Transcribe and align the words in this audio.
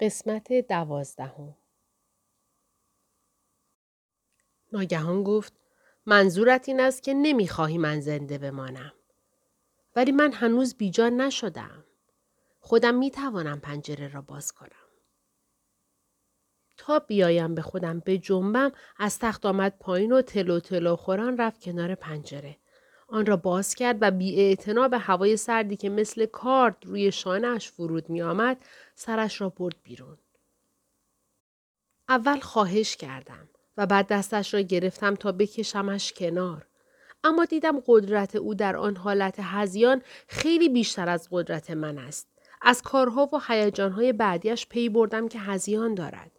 قسمت 0.00 0.52
دوازدهم 0.52 1.56
ناگهان 4.72 5.22
گفت 5.24 5.52
منظورت 6.06 6.68
این 6.68 6.80
است 6.80 7.02
که 7.02 7.14
نمی‌خواهی 7.14 7.78
من 7.78 8.00
زنده 8.00 8.38
بمانم. 8.38 8.92
ولی 9.96 10.12
من 10.12 10.32
هنوز 10.32 10.74
بیجان 10.74 11.20
نشدم. 11.20 11.84
خودم 12.60 12.94
می‌توانم 12.94 13.60
پنجره 13.60 14.08
را 14.12 14.22
باز 14.22 14.52
کنم. 14.52 14.70
تا 16.76 16.98
بیایم 16.98 17.54
به 17.54 17.62
خودم 17.62 18.00
به 18.00 18.18
جنبم 18.18 18.72
از 18.96 19.18
تخت 19.18 19.46
آمد 19.46 19.78
پایین 19.78 20.12
و 20.12 20.22
تلو 20.22 20.60
تلو 20.60 20.96
خوران 20.96 21.36
رفت 21.38 21.60
کنار 21.60 21.94
پنجره. 21.94 22.58
آن 23.08 23.26
را 23.26 23.36
باز 23.36 23.74
کرد 23.74 23.98
و 24.00 24.10
بی 24.10 24.56
به 24.90 24.98
هوای 24.98 25.36
سردی 25.36 25.76
که 25.76 25.88
مثل 25.88 26.26
کارد 26.26 26.76
روی 26.86 27.12
شانهش 27.12 27.70
فرود 27.70 28.10
می 28.10 28.22
آمد 28.22 28.64
سرش 28.94 29.40
را 29.40 29.48
برد 29.48 29.76
بیرون. 29.82 30.18
اول 32.08 32.40
خواهش 32.40 32.96
کردم 32.96 33.48
و 33.76 33.86
بعد 33.86 34.06
دستش 34.08 34.54
را 34.54 34.60
گرفتم 34.60 35.14
تا 35.14 35.32
بکشمش 35.32 36.12
کنار. 36.12 36.66
اما 37.24 37.44
دیدم 37.44 37.82
قدرت 37.86 38.36
او 38.36 38.54
در 38.54 38.76
آن 38.76 38.96
حالت 38.96 39.36
هزیان 39.40 40.02
خیلی 40.28 40.68
بیشتر 40.68 41.08
از 41.08 41.28
قدرت 41.30 41.70
من 41.70 41.98
است. 41.98 42.28
از 42.62 42.82
کارها 42.82 43.28
و 43.32 43.40
هیجانهای 43.48 44.12
بعدیش 44.12 44.66
پی 44.66 44.88
بردم 44.88 45.28
که 45.28 45.38
هزیان 45.38 45.94
دارد. 45.94 46.30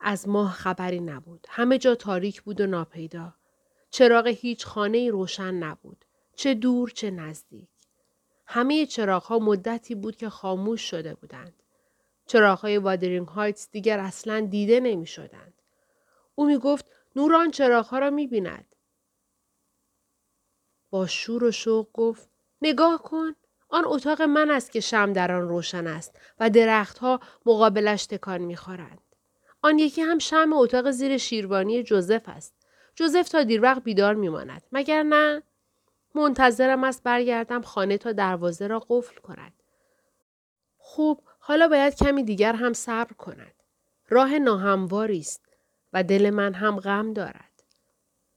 از 0.00 0.28
ماه 0.28 0.52
خبری 0.52 1.00
نبود. 1.00 1.46
همه 1.48 1.78
جا 1.78 1.94
تاریک 1.94 2.42
بود 2.42 2.60
و 2.60 2.66
ناپیدا. 2.66 3.34
چراغ 3.96 4.26
هیچ 4.26 4.66
خانه 4.66 5.10
روشن 5.10 5.54
نبود. 5.54 6.04
چه 6.34 6.54
دور 6.54 6.90
چه 6.90 7.10
نزدیک. 7.10 7.68
همه 8.46 8.86
چراغها 8.86 9.38
مدتی 9.38 9.94
بود 9.94 10.16
که 10.16 10.28
خاموش 10.28 10.90
شده 10.90 11.14
بودند. 11.14 11.62
چراغهای 12.26 12.78
وادرینگ 12.78 13.28
هایتس 13.28 13.68
دیگر 13.70 13.98
اصلا 13.98 14.40
دیده 14.40 14.80
نمی 14.80 15.06
شدند. 15.06 15.54
او 16.34 16.46
می 16.46 16.58
گفت 16.58 16.86
نور 17.16 17.34
آن 17.34 17.50
چراغها 17.50 17.98
را 17.98 18.10
می 18.10 18.26
بیند. 18.26 18.74
با 20.90 21.06
شور 21.06 21.44
و 21.44 21.50
شوق 21.50 21.88
گفت 21.92 22.28
نگاه 22.62 23.02
کن 23.02 23.34
آن 23.68 23.84
اتاق 23.86 24.22
من 24.22 24.50
است 24.50 24.72
که 24.72 24.80
شم 24.80 25.12
در 25.12 25.32
آن 25.32 25.48
روشن 25.48 25.86
است 25.86 26.20
و 26.40 26.50
درختها 26.50 27.20
مقابلش 27.46 28.06
تکان 28.06 28.40
می‌خورند 28.40 29.00
آن 29.62 29.78
یکی 29.78 30.02
هم 30.02 30.18
شم 30.18 30.52
اتاق 30.52 30.90
زیر 30.90 31.16
شیروانی 31.16 31.82
جوزف 31.82 32.28
است 32.28 32.65
جوزف 32.96 33.28
تا 33.28 33.42
دیر 33.42 33.62
وقت 33.62 33.82
بیدار 33.82 34.14
میماند. 34.14 34.62
مگر 34.72 35.02
نه؟ 35.02 35.42
منتظرم 36.14 36.84
است 36.84 37.02
برگردم 37.02 37.62
خانه 37.62 37.98
تا 37.98 38.12
دروازه 38.12 38.66
را 38.66 38.86
قفل 38.88 39.20
کند. 39.20 39.52
خوب 40.78 41.22
حالا 41.38 41.68
باید 41.68 41.94
کمی 41.94 42.22
دیگر 42.22 42.52
هم 42.52 42.72
صبر 42.72 43.12
کند. 43.12 43.52
راه 44.08 44.38
ناهمواری 44.38 45.18
است 45.18 45.42
و 45.92 46.02
دل 46.02 46.30
من 46.30 46.54
هم 46.54 46.80
غم 46.80 47.12
دارد. 47.12 47.62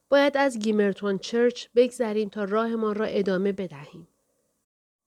باید 0.09 0.37
از 0.37 0.59
گیمرتون 0.59 1.17
چرچ 1.17 1.67
بگذریم 1.75 2.29
تا 2.29 2.43
راهمان 2.43 2.95
را 2.95 3.05
ادامه 3.05 3.51
بدهیم. 3.51 4.07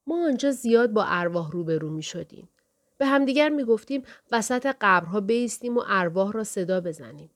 ما 0.06 0.26
آنجا 0.26 0.50
زیاد 0.50 0.90
با 0.90 1.04
ارواح 1.04 1.50
روبرو 1.50 1.90
می 1.90 2.02
شدیم. 2.02 2.48
به 2.98 3.06
همدیگر 3.06 3.48
می 3.48 3.64
گفتیم 3.64 4.02
وسط 4.32 4.76
قبرها 4.80 5.20
بیستیم 5.20 5.76
و 5.76 5.84
ارواح 5.86 6.32
را 6.32 6.44
صدا 6.44 6.80
بزنیم. 6.80 7.30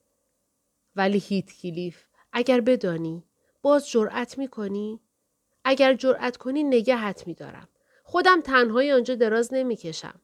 ولی 0.97 1.19
هیت 1.19 1.53
کلیف 1.53 2.05
اگر 2.33 2.61
بدانی 2.61 3.25
باز 3.63 3.91
جرأت 3.91 4.39
می 4.39 4.49
کنی؟ 4.49 5.01
اگر 5.65 5.95
جرأت 5.95 6.37
کنی 6.37 6.65
نگهت 6.65 7.27
می 7.27 7.35
دارم. 7.35 7.69
خودم 8.03 8.41
تنهایی 8.41 8.93
آنجا 8.93 9.15
دراز 9.15 9.55
نمی 9.55 9.77
کشم. 9.77 10.21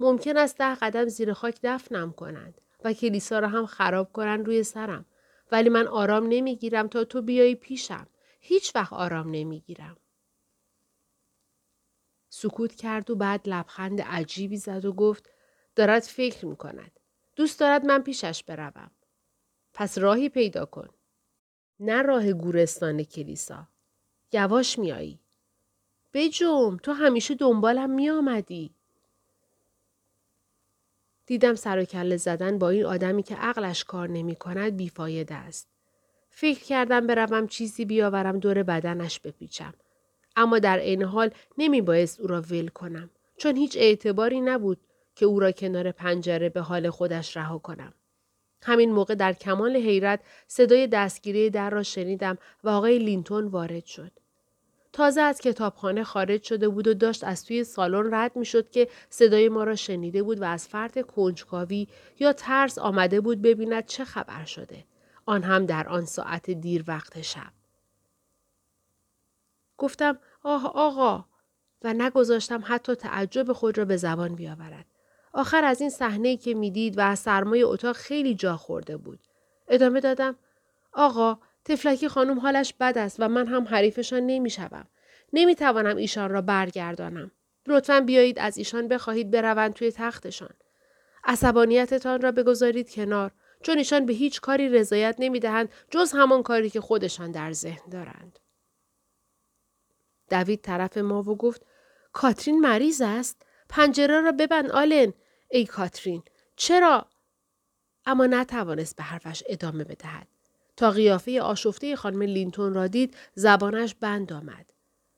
ممکن 0.00 0.36
است 0.36 0.58
ده 0.58 0.74
قدم 0.74 1.08
زیر 1.08 1.32
خاک 1.32 1.58
دفنم 1.62 2.12
کنند 2.12 2.60
و 2.84 2.92
کلیسا 2.92 3.38
را 3.38 3.48
هم 3.48 3.66
خراب 3.66 4.12
کنند 4.12 4.46
روی 4.46 4.62
سرم. 4.62 5.06
ولی 5.52 5.68
من 5.68 5.86
آرام 5.86 6.26
نمی‌گیرم 6.28 6.88
تا 6.88 7.04
تو 7.04 7.22
بیایی 7.22 7.54
پیشم. 7.54 8.06
هیچ 8.40 8.76
وقت 8.76 8.92
آرام 8.92 9.30
نمی‌گیرم. 9.30 9.96
سکوت 12.28 12.74
کرد 12.74 13.10
و 13.10 13.16
بعد 13.16 13.40
لبخند 13.48 14.02
عجیبی 14.02 14.56
زد 14.56 14.84
و 14.84 14.92
گفت 14.92 15.30
دارد 15.76 16.02
فکر 16.02 16.46
می 16.46 16.56
کند. 16.56 17.00
دوست 17.36 17.60
دارد 17.60 17.84
من 17.84 18.02
پیشش 18.02 18.42
بروم. 18.42 18.90
پس 19.78 19.98
راهی 19.98 20.28
پیدا 20.28 20.64
کن. 20.64 20.88
نه 21.80 22.02
راه 22.02 22.32
گورستان 22.32 23.02
کلیسا. 23.02 23.68
یواش 24.32 24.78
میایی. 24.78 25.20
بجم 26.14 26.76
تو 26.76 26.92
همیشه 26.92 27.34
دنبالم 27.34 27.90
می 27.90 28.10
آمدی. 28.10 28.70
دیدم 31.26 31.54
سر 31.54 31.78
و 31.78 31.84
کله 31.84 32.16
زدن 32.16 32.58
با 32.58 32.70
این 32.70 32.84
آدمی 32.84 33.22
که 33.22 33.36
عقلش 33.36 33.84
کار 33.84 34.08
نمی 34.08 34.36
کند 34.36 34.76
بیفایده 34.76 35.34
است. 35.34 35.68
فکر 36.30 36.64
کردم 36.64 37.06
بروم 37.06 37.46
چیزی 37.46 37.84
بیاورم 37.84 38.38
دور 38.38 38.62
بدنش 38.62 39.20
بپیچم. 39.20 39.74
اما 40.36 40.58
در 40.58 40.78
عین 40.78 41.02
حال 41.02 41.30
نمی 41.58 41.80
بایست 41.80 42.20
او 42.20 42.26
را 42.26 42.40
ول 42.40 42.68
کنم 42.68 43.10
چون 43.36 43.56
هیچ 43.56 43.76
اعتباری 43.76 44.40
نبود 44.40 44.80
که 45.14 45.26
او 45.26 45.40
را 45.40 45.52
کنار 45.52 45.90
پنجره 45.92 46.48
به 46.48 46.60
حال 46.60 46.90
خودش 46.90 47.36
رها 47.36 47.58
کنم. 47.58 47.92
همین 48.62 48.92
موقع 48.92 49.14
در 49.14 49.32
کمال 49.32 49.76
حیرت 49.76 50.20
صدای 50.46 50.86
دستگیری 50.86 51.50
در 51.50 51.70
را 51.70 51.82
شنیدم 51.82 52.38
و 52.64 52.68
آقای 52.68 52.98
لینتون 52.98 53.46
وارد 53.46 53.84
شد. 53.84 54.12
تازه 54.92 55.20
از 55.20 55.40
کتابخانه 55.40 56.04
خارج 56.04 56.42
شده 56.42 56.68
بود 56.68 56.88
و 56.88 56.94
داشت 56.94 57.24
از 57.24 57.44
توی 57.44 57.64
سالن 57.64 58.14
رد 58.14 58.36
می 58.36 58.44
شد 58.44 58.70
که 58.70 58.88
صدای 59.10 59.48
ما 59.48 59.64
را 59.64 59.74
شنیده 59.74 60.22
بود 60.22 60.40
و 60.40 60.44
از 60.44 60.68
فرط 60.68 61.06
کنجکاوی 61.06 61.88
یا 62.18 62.32
ترس 62.32 62.78
آمده 62.78 63.20
بود 63.20 63.42
ببیند 63.42 63.86
چه 63.86 64.04
خبر 64.04 64.44
شده. 64.44 64.84
آن 65.26 65.42
هم 65.42 65.66
در 65.66 65.88
آن 65.88 66.04
ساعت 66.04 66.50
دیر 66.50 66.84
وقت 66.86 67.22
شب. 67.22 67.52
گفتم 69.76 70.18
آه 70.42 70.66
آقا 70.74 71.24
و 71.82 71.92
نگذاشتم 71.92 72.62
حتی 72.64 72.94
تعجب 72.94 73.52
خود 73.52 73.78
را 73.78 73.84
به 73.84 73.96
زبان 73.96 74.34
بیاورد. 74.34 74.86
آخر 75.36 75.64
از 75.64 75.80
این 75.80 75.90
صحنه 75.90 76.36
که 76.36 76.54
می‌دید 76.54 76.98
و 76.98 77.00
از 77.00 77.18
سرمای 77.18 77.62
اتاق 77.62 77.96
خیلی 77.96 78.34
جا 78.34 78.56
خورده 78.56 78.96
بود. 78.96 79.18
ادامه 79.68 80.00
دادم 80.00 80.36
آقا 80.92 81.38
تفلکی 81.64 82.08
خانم 82.08 82.38
حالش 82.38 82.74
بد 82.80 82.98
است 82.98 83.16
و 83.18 83.28
من 83.28 83.46
هم 83.46 83.64
حریفشان 83.64 84.22
نمی‌شوم. 84.26 84.86
نمی‌توانم 85.32 85.96
ایشان 85.96 86.30
را 86.30 86.40
برگردانم. 86.42 87.30
لطفا 87.66 88.00
بیایید 88.00 88.38
از 88.38 88.58
ایشان 88.58 88.88
بخواهید 88.88 89.30
بروند 89.30 89.72
توی 89.72 89.92
تختشان. 89.92 90.54
عصبانیتتان 91.24 92.20
را 92.20 92.32
بگذارید 92.32 92.90
کنار 92.90 93.30
چون 93.62 93.78
ایشان 93.78 94.06
به 94.06 94.12
هیچ 94.12 94.40
کاری 94.40 94.68
رضایت 94.68 95.16
نمی‌دهند 95.18 95.68
جز 95.90 96.12
همان 96.12 96.42
کاری 96.42 96.70
که 96.70 96.80
خودشان 96.80 97.30
در 97.30 97.52
ذهن 97.52 97.90
دارند. 97.90 98.38
دوید 100.30 100.60
طرف 100.60 100.96
ما 100.96 101.22
و 101.22 101.36
گفت 101.36 101.66
کاترین 102.12 102.60
مریض 102.60 103.02
است 103.04 103.42
پنجره 103.68 104.20
را 104.20 104.32
ببند 104.32 104.70
آلن 104.70 105.12
ای 105.48 105.66
کاترین 105.66 106.22
چرا؟ 106.56 107.06
اما 108.06 108.26
نتوانست 108.26 108.96
به 108.96 109.02
حرفش 109.02 109.42
ادامه 109.46 109.84
بدهد. 109.84 110.26
تا 110.76 110.90
قیافه 110.90 111.40
آشفته 111.40 111.96
خانم 111.96 112.22
لینتون 112.22 112.74
را 112.74 112.86
دید 112.86 113.16
زبانش 113.34 113.94
بند 113.94 114.32
آمد. 114.32 114.72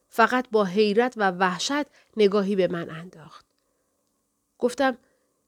فقط 0.08 0.46
با 0.50 0.64
حیرت 0.64 1.14
و 1.16 1.30
وحشت 1.30 1.86
نگاهی 2.16 2.56
به 2.56 2.68
من 2.68 2.90
انداخت. 2.90 3.46
گفتم 4.58 4.98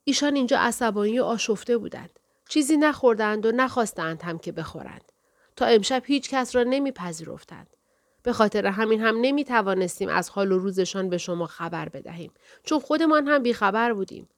ایشان 0.04 0.36
اینجا 0.36 0.58
عصبانی 0.58 1.20
و 1.20 1.24
آشفته 1.24 1.78
بودند. 1.78 2.18
چیزی 2.48 2.76
نخوردند 2.76 3.46
و 3.46 3.52
نخواستند 3.52 4.22
هم 4.22 4.38
که 4.38 4.52
بخورند. 4.52 5.12
تا 5.56 5.66
امشب 5.66 6.02
هیچ 6.06 6.30
کس 6.30 6.56
را 6.56 6.62
نمیپذیرفتند. 6.62 7.76
به 8.22 8.32
خاطر 8.32 8.66
همین 8.66 9.00
هم 9.00 9.18
نمی 9.20 9.44
توانستیم 9.44 10.08
از 10.08 10.30
حال 10.30 10.52
و 10.52 10.58
روزشان 10.58 11.08
به 11.08 11.18
شما 11.18 11.46
خبر 11.46 11.88
بدهیم. 11.88 12.32
چون 12.64 12.80
خودمان 12.80 13.28
هم 13.28 13.42
بیخبر 13.42 13.92
بودیم. 13.92 14.28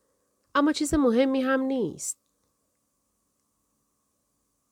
اما 0.54 0.72
چیز 0.72 0.94
مهمی 0.94 1.42
هم 1.42 1.60
نیست. 1.60 2.18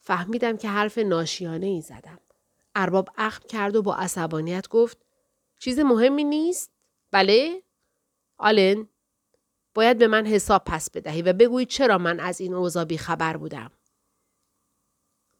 فهمیدم 0.00 0.56
که 0.56 0.69
حرف 0.69 0.99
ناشیانه 0.99 1.67
ای 1.67 1.81
زدم. 1.81 2.21
ارباب 2.75 3.09
اخم 3.17 3.47
کرد 3.49 3.77
و 3.77 3.82
با 3.82 3.97
عصبانیت 3.97 4.69
گفت 4.69 4.99
چیز 5.59 5.79
مهمی 5.79 6.25
نیست؟ 6.25 6.73
بله؟ 7.11 7.62
آلن 8.38 8.88
باید 9.75 9.99
به 9.99 10.06
من 10.06 10.27
حساب 10.27 10.65
پس 10.65 10.91
بدهی 10.91 11.23
و 11.23 11.32
بگویی 11.32 11.67
چرا 11.67 11.99
من 11.99 12.21
از 12.21 12.41
این 12.41 12.55
اوضاع 12.55 12.97
خبر 12.97 13.37
بودم. 13.37 13.71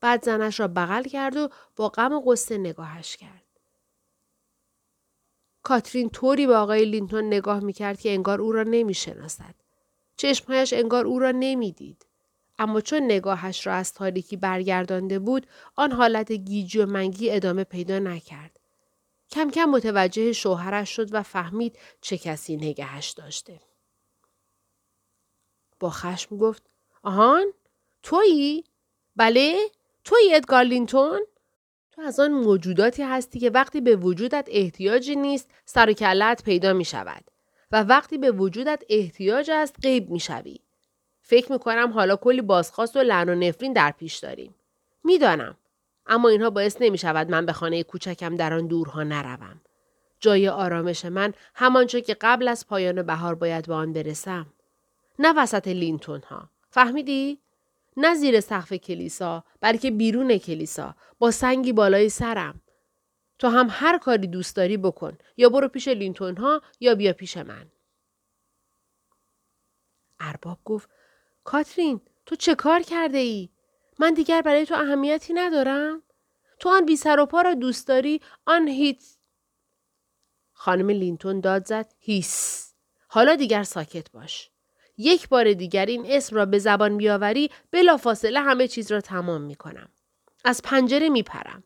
بعد 0.01 0.25
زنش 0.25 0.61
را 0.61 0.69
بغل 0.69 1.03
کرد 1.03 1.37
و 1.37 1.49
با 1.77 1.89
غم 1.89 2.13
و 2.13 2.21
غصه 2.21 2.59
نگاهش 2.59 3.17
کرد. 3.17 3.47
کاترین 5.63 6.11
طوری 6.11 6.47
به 6.47 6.57
آقای 6.57 6.85
لینتون 6.85 7.25
نگاه 7.25 7.61
می‌کرد 7.61 8.01
که 8.01 8.11
انگار 8.11 8.41
او 8.41 8.53
را 8.53 8.63
نمی‌شناسد. 8.63 9.55
چشمهایش 10.21 10.73
انگار 10.73 11.07
او 11.07 11.19
را 11.19 11.31
نمی‌دید. 11.31 12.07
اما 12.59 12.81
چون 12.81 13.03
نگاهش 13.03 13.67
را 13.67 13.75
از 13.75 13.95
تاریکی 13.95 14.37
برگردانده 14.37 15.19
بود 15.19 15.47
آن 15.77 15.93
حالت 15.93 16.33
گیجی 16.33 16.79
و 16.79 16.87
منگی 16.87 17.31
ادامه 17.31 17.65
پیدا 17.65 17.99
نکرد. 17.99 18.61
کم 19.31 19.51
کم 19.51 19.65
متوجه 19.65 20.33
شوهرش 20.33 20.91
شد 20.91 21.15
و 21.15 21.23
فهمید 21.23 21.79
چه 22.01 22.19
کسی 22.19 22.57
نگهش 22.57 23.11
داشته. 23.11 23.61
با 25.81 25.91
خشم 25.91 26.37
گفت 26.37 26.63
آهان 27.03 27.47
تویی؟ 28.03 28.65
بله؟ 29.17 29.59
تویی 30.05 30.35
ادگار 30.35 30.65
لینتون؟ 30.65 31.21
تو 31.93 32.03
از 32.03 32.21
آن 32.21 32.33
موجوداتی 32.33 33.03
هستی 33.03 33.41
که 33.41 33.51
وقتی 33.51 33.81
به 33.81 33.97
وجودت 33.97 34.49
احتیاجی 34.51 35.17
نیست 35.17 35.51
سر 35.65 35.95
و 35.99 36.35
پیدا 36.45 36.73
می 36.73 36.85
شود 36.85 37.31
و 37.73 37.83
وقتی 37.83 38.19
به 38.19 38.31
وجودت 38.31 38.83
احتیاج 38.89 39.51
است 39.51 39.77
غیب 39.83 40.11
می 40.11 40.21
شوی. 40.21 40.57
فکر 41.23 41.53
می 41.53 41.59
کنم 41.59 41.93
حالا 41.93 42.17
کلی 42.17 42.41
بازخواست 42.41 42.97
و 42.97 42.99
لعن 42.99 43.29
و 43.29 43.35
نفرین 43.35 43.73
در 43.73 43.91
پیش 43.91 44.17
داریم. 44.17 44.55
می‌دانم 45.05 45.57
اما 46.07 46.29
اینها 46.29 46.51
باعث 46.51 46.77
نمی 46.81 46.99
شود 46.99 47.31
من 47.31 47.47
به 47.47 47.53
خانه 47.53 47.83
کوچکم 47.83 48.37
در 48.37 48.55
آن 48.55 48.67
دورها 48.67 49.03
نروم. 49.03 49.61
جای 50.21 50.49
آرامش 50.49 51.05
من 51.05 51.35
همانچه 51.55 52.01
که 52.01 52.17
قبل 52.21 52.49
از 52.49 52.67
پایان 52.67 53.03
بهار 53.03 53.35
باید 53.35 53.67
به 53.67 53.75
آن 53.75 53.93
برسم. 53.93 54.47
نه 55.19 55.35
وسط 55.37 55.69
لینتون 55.69 56.21
ها. 56.29 56.51
فهمیدی؟ 56.71 57.39
نه 57.97 58.15
زیر 58.15 58.41
سقف 58.41 58.73
کلیسا 58.73 59.45
بلکه 59.61 59.91
بیرون 59.91 60.39
کلیسا 60.39 60.95
با 61.19 61.31
سنگی 61.31 61.73
بالای 61.73 62.09
سرم. 62.09 62.61
تو 63.41 63.49
هم 63.49 63.67
هر 63.71 63.99
کاری 63.99 64.27
دوست 64.27 64.57
داری 64.57 64.77
بکن 64.77 65.19
یا 65.37 65.49
برو 65.49 65.69
پیش 65.69 65.89
لینتون 65.89 66.37
ها 66.37 66.63
یا 66.81 66.95
بیا 66.95 67.13
پیش 67.13 67.37
من. 67.37 67.67
ارباب 70.21 70.59
گفت 70.65 70.91
کاترین 71.45 72.01
تو 72.27 72.37
چه 72.37 72.55
کار 72.55 72.81
کرده 72.81 73.19
ای؟ 73.19 73.49
من 73.99 74.15
دیگر 74.15 74.43
برای 74.43 74.67
تو 74.67 74.75
اهمیتی 74.75 75.33
ندارم؟ 75.33 76.03
تو 76.59 76.69
آن 76.69 76.87
بی 76.87 76.97
سر 76.97 77.21
و 77.21 77.27
پا 77.27 77.43
را 77.43 77.55
دوست 77.55 77.89
داری 77.89 78.21
آن 78.47 78.69
هیت 78.69 79.05
خانم 80.53 80.91
لینتون 80.91 81.41
داد 81.41 81.67
زد 81.67 81.95
هیس 81.99 82.75
حالا 83.09 83.37
دیگر 83.37 83.63
ساکت 83.63 84.11
باش 84.11 84.51
یک 84.97 85.29
بار 85.29 85.53
دیگر 85.53 85.87
این 85.87 86.07
اسم 86.07 86.37
را 86.37 86.47
به 86.47 86.59
زبان 86.59 86.97
بیاوری 86.97 87.51
بلافاصله 87.71 88.41
همه 88.41 88.69
چیز 88.69 88.93
را 88.93 89.01
تمام 89.01 89.43
می 89.43 89.55
کنم. 89.55 89.89
از 90.45 90.63
پنجره 90.65 91.09
می 91.09 91.23
پرم. 91.23 91.65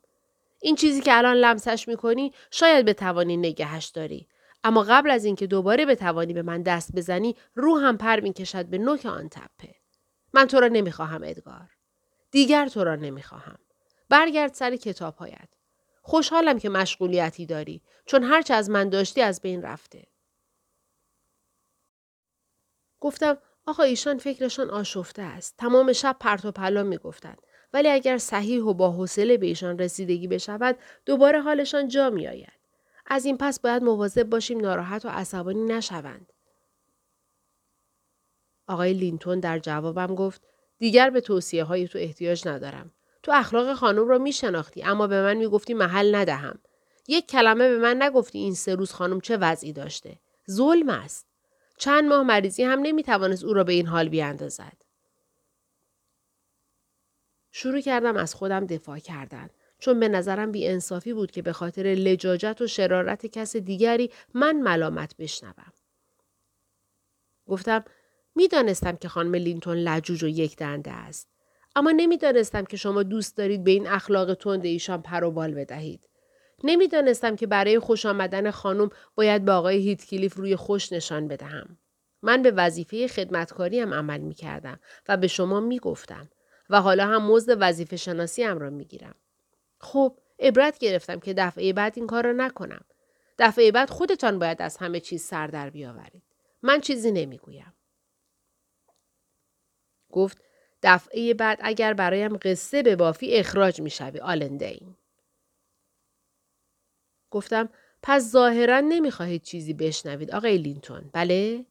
این 0.65 0.77
چیزی 0.77 1.01
که 1.01 1.17
الان 1.17 1.37
لمسش 1.37 1.89
می 1.89 1.97
کنی 1.97 2.33
شاید 2.51 2.87
بتوانی 2.87 3.37
نگهش 3.37 3.87
داری. 3.87 4.29
اما 4.65 4.83
قبل 4.83 5.11
از 5.11 5.25
اینکه 5.25 5.47
دوباره 5.47 5.87
بتوانی 5.87 6.33
به 6.33 6.43
من 6.43 6.63
دست 6.63 6.93
بزنی 6.93 7.37
روحم 7.55 7.97
پر 7.97 8.21
می 8.21 8.33
کشد 8.33 8.67
به 8.67 8.79
نوک 8.79 9.07
آن 9.07 9.29
تپه. 9.29 9.75
من 10.33 10.47
تو 10.47 10.61
را 10.61 10.69
نمی‌خواهم 10.69 11.23
ادگار. 11.25 11.71
دیگر 12.31 12.69
تو 12.69 12.85
را 12.85 12.97
نمی‌خواهم. 12.97 13.59
برگرد 14.09 14.55
سر 14.55 14.77
کتابهایت. 14.77 15.49
خوشحالم 16.03 16.59
که 16.59 16.69
مشغولیتی 16.69 17.47
داری 17.47 17.83
چون 18.07 18.25
هرچه 18.25 18.55
از 18.55 18.71
من 18.71 18.89
داشتی 18.89 19.23
از 19.23 19.41
بین 19.41 19.63
رفته. 19.63 20.07
گفتم 23.01 23.39
آقا 23.67 23.83
ایشان 23.83 24.19
فکرشان 24.19 24.71
آشفته 24.71 25.23
است. 25.23 25.55
تمام 25.59 25.93
شب 25.93 26.17
پرت 26.21 26.45
و 26.45 26.53
پلا 26.53 26.83
می‌گفتند. 26.83 27.39
ولی 27.75 27.89
اگر 27.89 28.19
صحیح 28.19 28.63
و 28.63 28.75
با 28.75 28.91
حوصله 28.91 29.37
به 29.37 29.47
ایشان 29.47 29.79
رسیدگی 29.79 30.29
بشود 30.29 30.77
دوباره 31.07 31.41
حالشان 31.41 31.89
جا 31.89 32.11
می 32.11 32.29
آید. 32.29 32.53
از 33.07 33.25
این 33.25 33.39
پس 33.39 33.61
باید 33.61 33.83
مواظب 33.83 34.23
باشیم 34.23 34.61
ناراحت 34.61 35.05
و 35.05 35.09
عصبانی 35.09 35.65
نشوند. 35.65 36.33
آقای 38.69 38.93
لینتون 38.93 39.41
در 39.41 39.59
جوابم 39.59 40.15
گفت 40.15 40.43
دیگر 40.79 41.11
به 41.11 41.21
توصیه 41.21 41.65
های 41.65 41.89
تو 41.89 41.99
احتیاج 41.99 42.49
ندارم. 42.49 42.91
تو 43.23 43.33
اخلاق 43.35 43.75
خانم 43.75 44.09
را 44.09 44.19
می 44.19 44.33
شناختی 44.33 44.83
اما 44.83 45.07
به 45.07 45.23
من 45.23 45.37
می 45.37 45.47
گفتی 45.47 45.75
محل 45.75 46.15
ندهم. 46.15 46.59
یک 47.09 47.27
کلمه 47.27 47.69
به 47.69 47.79
من 47.79 48.03
نگفتی 48.03 48.39
این 48.39 48.55
سه 48.55 48.75
روز 48.75 48.93
خانم 48.93 49.21
چه 49.21 49.37
وضعی 49.37 49.73
داشته. 49.73 50.19
ظلم 50.51 50.89
است. 50.89 51.27
چند 51.79 52.09
ماه 52.09 52.23
مریضی 52.23 52.63
هم 52.63 52.81
نمی 52.81 53.03
توانست 53.03 53.45
او 53.45 53.53
را 53.53 53.65
به 53.65 53.73
این 53.73 53.87
حال 53.87 54.09
بیاندازد. 54.09 54.84
شروع 57.57 57.81
کردم 57.81 58.17
از 58.17 58.35
خودم 58.35 58.67
دفاع 58.67 58.99
کردن. 58.99 59.49
چون 59.79 60.01
به 60.01 60.09
نظرم 60.09 60.53
بی 60.53 60.69
انصافی 60.69 61.13
بود 61.13 61.31
که 61.31 61.43
به 61.43 61.53
خاطر 61.53 61.83
لجاجت 61.83 62.61
و 62.61 62.67
شرارت 62.67 63.27
کس 63.27 63.57
دیگری 63.57 64.11
من 64.35 64.57
ملامت 64.57 65.17
بشنوم. 65.17 65.73
گفتم 67.47 67.85
می‌دانستم 68.35 68.97
که 68.97 69.09
خانم 69.09 69.35
لینتون 69.35 69.77
لجوج 69.77 70.25
و 70.25 70.29
یک 70.29 70.57
دنده 70.57 70.91
است. 70.91 71.29
اما 71.77 71.91
نمی‌دانستم 71.91 72.65
که 72.65 72.77
شما 72.77 73.03
دوست 73.03 73.37
دارید 73.37 73.65
به 73.65 73.71
این 73.71 73.87
اخلاق 73.87 74.35
تند 74.35 74.65
ایشان 74.65 75.03
پر 75.03 75.25
و 75.25 75.31
بال 75.31 75.55
بدهید. 75.55 76.09
نمی‌دانستم 76.65 77.37
که 77.37 77.47
برای 77.47 77.79
خوش 77.79 78.07
آمدن 78.07 78.51
خانم 78.51 78.91
باید 79.15 79.45
به 79.45 79.53
آقای 79.53 79.77
هیتکلیف 79.77 80.35
روی 80.37 80.57
خوش 80.57 80.93
نشان 80.93 81.29
بدهم. 81.29 81.79
من 82.23 82.43
به 82.43 82.51
وظیفه 82.51 83.09
خدمتکاری 83.09 83.81
هم 83.81 83.95
عمل 83.95 84.21
می 84.21 84.35
کردم 84.35 84.81
و 85.09 85.17
به 85.17 85.27
شما 85.27 85.61
می 85.61 85.79
گفتم 85.79 86.29
و 86.71 86.81
حالا 86.81 87.07
هم 87.07 87.31
مزد 87.31 87.57
وظیفه 87.61 87.97
شناسی 87.97 88.43
هم 88.43 88.59
را 88.59 88.71
می 88.71 88.85
گیرم. 88.85 89.15
خب 89.81 90.19
عبرت 90.39 90.79
گرفتم 90.79 91.21
که 91.21 91.35
دفعه 91.35 91.73
بعد 91.73 91.93
این 91.97 92.07
کار 92.07 92.25
را 92.25 92.33
نکنم. 92.33 92.85
دفعه 93.39 93.73
بعد 93.73 93.91
خودتان 93.91 94.39
باید 94.39 94.63
از 94.63 94.77
همه 94.77 95.01
چیز 95.01 95.23
سر 95.23 95.47
در 95.47 95.71
بیاورید. 95.71 96.23
من 96.63 96.81
چیزی 96.81 97.13
نمی‌گویم. 97.13 97.73
گفت 100.13 100.39
دفعه 100.83 101.35
بعد 101.35 101.59
اگر 101.63 101.95
برایم 101.95 102.37
قصه 102.37 102.83
به 102.83 102.97
بافی 102.97 103.37
اخراج 103.37 103.81
می 103.81 103.91
شوی 103.91 104.21
آلندین. 104.21 104.97
گفتم 107.31 107.69
پس 108.03 108.31
ظاهرا 108.31 108.81
نمی‌خواهید 108.81 109.43
چیزی 109.43 109.75
بشنوید 109.75 110.31
آقای 110.31 110.59
لینتون 110.59 111.11
بله؟ 111.13 111.67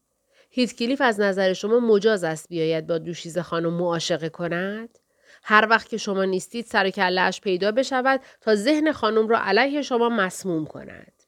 هیتکلیف 0.55 1.01
از 1.01 1.19
نظر 1.19 1.53
شما 1.53 1.79
مجاز 1.79 2.23
است 2.23 2.49
بیاید 2.49 2.87
با 2.87 2.97
دوشیز 2.97 3.37
خانم 3.37 3.73
معاشقه 3.73 4.29
کند؟ 4.29 4.99
هر 5.43 5.67
وقت 5.69 5.89
که 5.89 5.97
شما 5.97 6.25
نیستید 6.25 6.65
سر 6.65 6.89
کلش 6.89 7.41
پیدا 7.41 7.71
بشود 7.71 8.21
تا 8.41 8.55
ذهن 8.55 8.91
خانم 8.91 9.27
را 9.27 9.39
علیه 9.39 9.81
شما 9.81 10.09
مسموم 10.09 10.65
کند. 10.65 11.23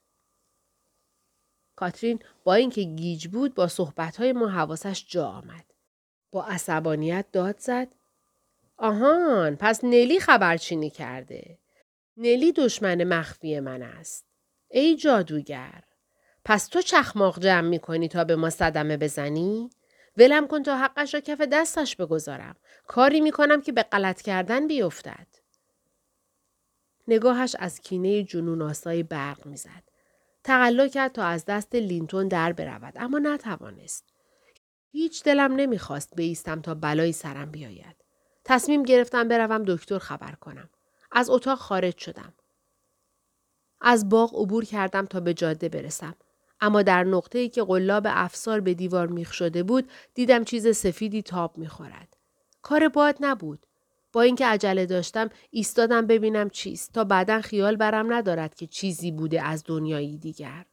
کاترین 1.76 2.20
با 2.44 2.54
اینکه 2.54 2.82
گیج 2.82 3.28
بود 3.28 3.56
با 3.56 3.68
صحبتهای 3.68 4.34
ما 4.34 4.48
حواسش 4.48 5.06
جا 5.08 5.28
آمد. 5.28 5.66
با 6.32 6.46
عصبانیت 6.46 7.26
داد 7.32 7.60
زد. 7.60 7.88
آهان 8.78 9.56
پس 9.56 9.84
نلی 9.84 10.20
خبرچینی 10.20 10.90
کرده. 10.90 11.58
نلی 12.18 12.52
دشمن 12.52 13.04
مخفی 13.04 13.60
من 13.60 13.82
است. 13.82 14.26
ای 14.70 14.96
جادوگر. 14.96 15.84
پس 16.46 16.68
تو 16.68 16.82
چخماق 16.82 17.40
جمع 17.40 17.68
می 17.68 17.80
کنی 17.80 18.08
تا 18.08 18.24
به 18.24 18.36
ما 18.36 18.50
صدمه 18.50 18.98
بزنی؟ 18.98 19.70
ولم 20.18 20.48
کن 20.48 20.64
تا 20.64 20.78
حقش 20.78 21.14
را 21.14 21.20
کف 21.20 21.42
دستش 21.42 21.96
بگذارم. 21.96 22.56
کاری 22.88 23.22
می 23.22 23.32
کنم 23.32 23.62
که 23.62 23.72
به 23.72 23.84
غلط 23.84 24.22
کردن 24.22 24.68
بیفتد. 24.68 25.28
نگاهش 27.08 27.56
از 27.60 27.82
کینه 27.82 28.24
جنون 28.24 28.62
آسایی 28.62 29.04
برق 29.04 29.46
می‌زد. 29.46 29.84
تقلا 30.44 30.88
کرد 30.88 31.12
تا 31.12 31.24
از 31.24 31.46
دست 31.46 31.76
لینتون 31.76 32.28
در 32.28 32.54
برود 32.54 32.94
اما 32.96 33.20
نتوانست. 33.20 34.04
هیچ 34.92 35.24
دلم 35.24 35.56
نمی‌خواست 35.56 36.16
بیستم 36.16 36.62
تا 36.62 36.76
بلایی 36.76 37.12
سرم 37.12 37.52
بیاید. 37.52 37.96
تصمیم 38.44 38.84
گرفتم 38.84 39.28
بروم 39.28 39.64
دکتر 39.68 40.00
خبر 40.00 40.32
کنم. 40.32 40.70
از 41.12 41.30
اتاق 41.30 41.58
خارج 41.58 41.98
شدم. 41.98 42.34
از 43.82 44.10
باغ 44.10 44.36
عبور 44.42 44.66
کردم 44.66 45.06
تا 45.06 45.20
به 45.20 45.34
جاده 45.34 45.70
برسم. 45.70 46.16
اما 46.62 46.82
در 46.82 47.04
نقطه 47.04 47.40
ای 47.40 47.50
که 47.50 47.64
قلاب 47.64 48.04
افسار 48.10 48.60
به 48.60 48.74
دیوار 48.74 49.08
میخ 49.08 49.34
شده 49.34 49.64
بود 49.64 49.90
دیدم 50.14 50.44
چیز 50.44 50.78
سفیدی 50.78 51.22
تاب 51.22 51.58
می‌خورد. 51.58 52.18
کار 52.62 52.90
باد 52.90 53.18
نبود. 53.20 53.66
با 54.14 54.22
اینکه 54.22 54.46
عجله 54.46 54.86
داشتم 54.86 55.30
ایستادم 55.52 56.08
ببینم 56.08 56.50
چیست 56.50 56.94
تا 56.94 57.04
بعدا 57.04 57.42
خیال 57.42 57.76
برم 57.76 58.14
ندارد 58.14 58.56
که 58.56 58.68
چیزی 58.68 59.12
بوده 59.12 59.42
از 59.42 59.64
دنیایی 59.68 60.18
دیگر. 60.18 60.66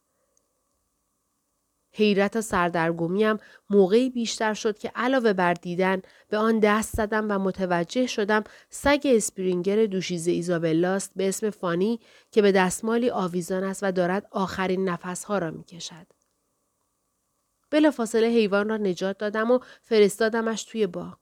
حیرت 1.93 2.35
و 2.35 2.41
سردرگمیم 2.41 3.37
موقعی 3.69 4.09
بیشتر 4.09 4.53
شد 4.53 4.77
که 4.77 4.91
علاوه 4.95 5.33
بر 5.33 5.53
دیدن 5.53 6.01
به 6.29 6.37
آن 6.37 6.59
دست 6.59 6.95
زدم 6.95 7.31
و 7.31 7.39
متوجه 7.39 8.07
شدم 8.07 8.43
سگ 8.69 9.01
اسپرینگر 9.05 9.85
دوشیزه 9.85 10.31
ایزابلاست 10.31 11.11
به 11.15 11.27
اسم 11.27 11.49
فانی 11.49 11.99
که 12.31 12.41
به 12.41 12.51
دستمالی 12.51 13.09
آویزان 13.09 13.63
است 13.63 13.83
و 13.83 13.91
دارد 13.91 14.27
آخرین 14.31 14.89
نفسها 14.89 15.37
را 15.37 15.51
می 15.51 15.63
کشد. 15.63 16.07
فاصله 17.89 18.27
حیوان 18.27 18.69
را 18.69 18.77
نجات 18.77 19.17
دادم 19.17 19.51
و 19.51 19.59
فرستادمش 19.81 20.63
توی 20.63 20.87
باغ. 20.87 21.17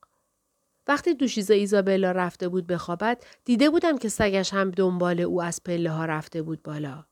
وقتی 0.87 1.13
دوشیزه 1.13 1.53
ایزابلا 1.53 2.11
رفته 2.11 2.49
بود 2.49 2.67
بخوابد 2.67 3.23
دیده 3.45 3.69
بودم 3.69 3.97
که 3.97 4.09
سگش 4.09 4.53
هم 4.53 4.71
دنبال 4.71 5.19
او 5.19 5.41
از 5.41 5.63
پله 5.63 5.89
ها 5.89 6.05
رفته 6.05 6.41
بود 6.41 6.63
بالا. 6.63 7.05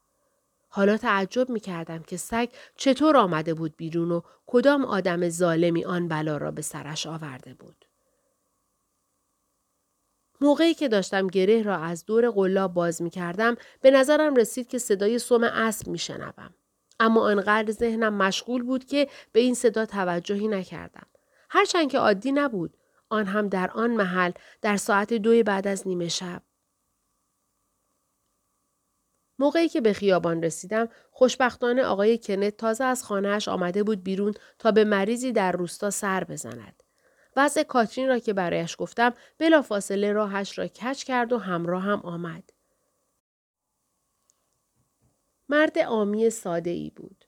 حالا 0.69 0.97
تعجب 0.97 1.49
می 1.49 1.59
کردم 1.59 2.03
که 2.03 2.17
سگ 2.17 2.49
چطور 2.75 3.17
آمده 3.17 3.53
بود 3.53 3.77
بیرون 3.77 4.11
و 4.11 4.21
کدام 4.45 4.85
آدم 4.85 5.29
ظالمی 5.29 5.85
آن 5.85 6.07
بلا 6.07 6.37
را 6.37 6.51
به 6.51 6.61
سرش 6.61 7.07
آورده 7.07 7.53
بود. 7.53 7.85
موقعی 10.41 10.73
که 10.73 10.87
داشتم 10.87 11.27
گره 11.27 11.61
را 11.61 11.77
از 11.77 12.05
دور 12.05 12.29
قلاب 12.29 12.73
باز 12.73 13.01
می 13.01 13.09
کردم 13.09 13.55
به 13.81 13.91
نظرم 13.91 14.35
رسید 14.35 14.67
که 14.67 14.77
صدای 14.77 15.19
سوم 15.19 15.43
اسب 15.43 15.87
می 15.87 15.97
شنوم. 15.97 16.53
اما 16.99 17.21
آنقدر 17.21 17.71
ذهنم 17.71 18.13
مشغول 18.13 18.63
بود 18.63 18.85
که 18.85 19.07
به 19.31 19.39
این 19.39 19.53
صدا 19.55 19.85
توجهی 19.85 20.47
نکردم. 20.47 21.07
هرچند 21.49 21.91
که 21.91 21.99
عادی 21.99 22.31
نبود. 22.31 22.77
آن 23.09 23.25
هم 23.25 23.47
در 23.47 23.71
آن 23.71 23.91
محل 23.91 24.31
در 24.61 24.77
ساعت 24.77 25.13
دوی 25.13 25.43
بعد 25.43 25.67
از 25.67 25.87
نیمه 25.87 26.07
شب. 26.07 26.41
موقعی 29.39 29.69
که 29.69 29.81
به 29.81 29.93
خیابان 29.93 30.43
رسیدم 30.43 30.89
خوشبختانه 31.11 31.83
آقای 31.83 32.17
کنت 32.17 32.57
تازه 32.57 32.83
از 32.83 33.03
خانهاش 33.03 33.47
آمده 33.47 33.83
بود 33.83 34.03
بیرون 34.03 34.33
تا 34.59 34.71
به 34.71 34.83
مریضی 34.83 35.31
در 35.31 35.51
روستا 35.51 35.89
سر 35.89 36.23
بزند. 36.23 36.83
وضع 37.35 37.63
کاترین 37.63 38.07
را 38.07 38.19
که 38.19 38.33
برایش 38.33 38.75
گفتم 38.79 39.13
بلافاصله 39.37 40.11
راهش 40.11 40.57
را 40.57 40.67
کچ 40.67 41.03
کرد 41.03 41.33
و 41.33 41.37
همراه 41.37 41.83
هم 41.83 41.99
آمد. 41.99 42.49
مرد 45.49 45.77
آمی 45.77 46.29
ساده 46.29 46.69
ای 46.69 46.91
بود. 46.95 47.25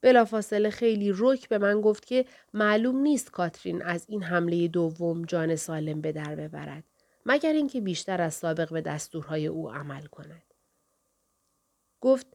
بلافاصله 0.00 0.70
خیلی 0.70 1.12
رک 1.16 1.48
به 1.48 1.58
من 1.58 1.80
گفت 1.80 2.06
که 2.06 2.24
معلوم 2.54 2.96
نیست 2.96 3.30
کاترین 3.30 3.82
از 3.82 4.04
این 4.08 4.22
حمله 4.22 4.68
دوم 4.68 5.24
جان 5.24 5.56
سالم 5.56 6.00
به 6.00 6.12
در 6.12 6.34
ببرد 6.34 6.84
مگر 7.26 7.52
اینکه 7.52 7.80
بیشتر 7.80 8.20
از 8.20 8.34
سابق 8.34 8.72
به 8.72 8.80
دستورهای 8.80 9.46
او 9.46 9.70
عمل 9.70 10.06
کند. 10.06 10.45
گفت 12.06 12.26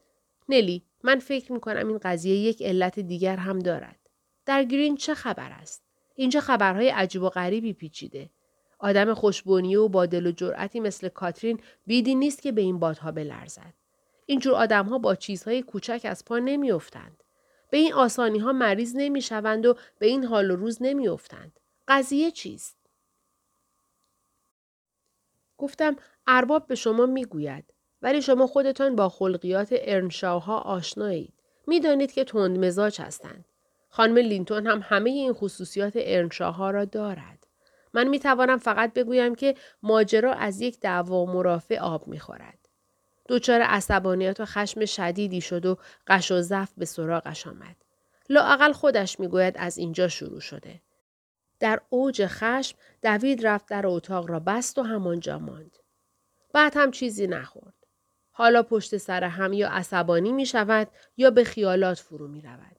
نلی 0.49 0.85
من 1.03 1.19
فکر 1.19 1.51
می 1.51 1.59
کنم 1.59 1.87
این 1.87 1.97
قضیه 1.97 2.35
یک 2.35 2.63
علت 2.63 2.99
دیگر 2.99 3.35
هم 3.35 3.59
دارد. 3.59 3.99
در 4.45 4.63
گرین 4.63 4.97
چه 4.97 5.13
خبر 5.13 5.51
است؟ 5.51 5.83
اینجا 6.15 6.39
خبرهای 6.39 6.89
عجیب 6.89 7.23
و 7.23 7.29
غریبی 7.29 7.73
پیچیده. 7.73 8.29
آدم 8.79 9.13
خوشبونی 9.13 9.75
و 9.75 9.87
با 9.87 10.05
دل 10.05 10.27
و 10.27 10.31
جرأتی 10.31 10.79
مثل 10.79 11.09
کاترین 11.09 11.59
بیدی 11.85 12.15
نیست 12.15 12.41
که 12.41 12.51
به 12.51 12.61
این 12.61 12.79
بادها 12.79 13.11
بلرزد. 13.11 13.73
اینجور 14.25 14.53
آدمها 14.53 14.97
با 14.97 15.15
چیزهای 15.15 15.61
کوچک 15.61 16.01
از 16.03 16.25
پا 16.25 16.39
نمیافتند. 16.39 17.23
به 17.69 17.77
این 17.77 17.93
آسانی 17.93 18.39
ها 18.39 18.53
مریض 18.53 18.95
نمی‌شوند 18.95 19.65
و 19.65 19.75
به 19.99 20.05
این 20.05 20.25
حال 20.25 20.51
و 20.51 20.55
روز 20.55 20.77
نمیافتند. 20.81 21.59
قضیه 21.87 22.31
چیست؟ 22.31 22.77
گفتم 25.57 25.95
ارباب 26.27 26.67
به 26.67 26.75
شما 26.75 27.05
می‌گوید 27.05 27.73
ولی 28.01 28.21
شما 28.21 28.47
خودتان 28.47 28.95
با 28.95 29.09
خلقیات 29.09 29.69
ارنشاوها 29.71 30.57
آشنایید. 30.59 31.33
می‌دانید 31.67 32.11
که 32.11 32.23
تند 32.23 32.65
مزاج 32.65 33.01
هستند. 33.01 33.45
خانم 33.89 34.17
لینتون 34.17 34.67
هم 34.67 34.81
همه 34.83 35.09
این 35.09 35.33
خصوصیات 35.33 35.93
ارنشاها 35.95 36.71
را 36.71 36.85
دارد. 36.85 37.47
من 37.93 38.07
می 38.07 38.19
توانم 38.19 38.57
فقط 38.57 38.93
بگویم 38.93 39.35
که 39.35 39.55
ماجرا 39.83 40.33
از 40.33 40.61
یک 40.61 40.79
دعوا 40.79 41.25
مرافع 41.25 41.79
آب 41.79 42.07
می 42.07 42.19
خورد. 42.19 42.57
دچار 43.29 43.61
عصبانیت 43.61 44.39
و 44.39 44.45
خشم 44.45 44.85
شدیدی 44.85 45.41
شد 45.41 45.65
و 45.65 45.77
قش 46.07 46.31
و 46.31 46.41
ضعف 46.41 46.71
به 46.77 46.85
سراغش 46.85 47.47
آمد. 47.47 47.75
لااقل 48.29 48.71
خودش 48.71 49.19
می‌گوید 49.19 49.55
از 49.57 49.77
اینجا 49.77 50.07
شروع 50.07 50.39
شده. 50.39 50.81
در 51.59 51.81
اوج 51.89 52.25
خشم 52.25 52.77
دوید 53.03 53.47
رفت 53.47 53.67
در 53.67 53.87
اتاق 53.87 54.29
را 54.29 54.39
بست 54.39 54.77
و 54.77 54.81
همانجا 54.81 55.39
ماند. 55.39 55.77
بعد 56.53 56.73
هم 56.75 56.91
چیزی 56.91 57.27
نخورد. 57.27 57.80
حالا 58.31 58.63
پشت 58.63 58.97
سر 58.97 59.23
هم 59.23 59.53
یا 59.53 59.69
عصبانی 59.69 60.31
می 60.31 60.45
شود 60.45 60.87
یا 61.17 61.31
به 61.31 61.43
خیالات 61.43 61.99
فرو 61.99 62.27
می 62.27 62.41
رود. 62.41 62.75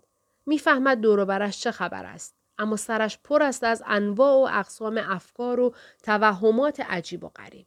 می‌فهمد 0.46 1.00
دوروبرش 1.00 1.60
چه 1.60 1.70
خبر 1.70 2.06
است. 2.06 2.34
اما 2.58 2.76
سرش 2.76 3.18
پر 3.24 3.42
است 3.42 3.64
از 3.64 3.82
انواع 3.86 4.34
و 4.34 4.58
اقسام 4.58 4.98
افکار 5.04 5.60
و 5.60 5.74
توهمات 6.02 6.80
عجیب 6.80 7.24
و 7.24 7.28
غریب. 7.28 7.66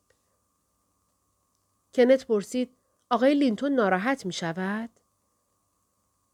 کنت 1.94 2.28
پرسید 2.28 2.70
آقای 3.10 3.34
لینتون 3.34 3.72
ناراحت 3.72 4.26
می 4.26 4.34
شود؟ 4.34 4.90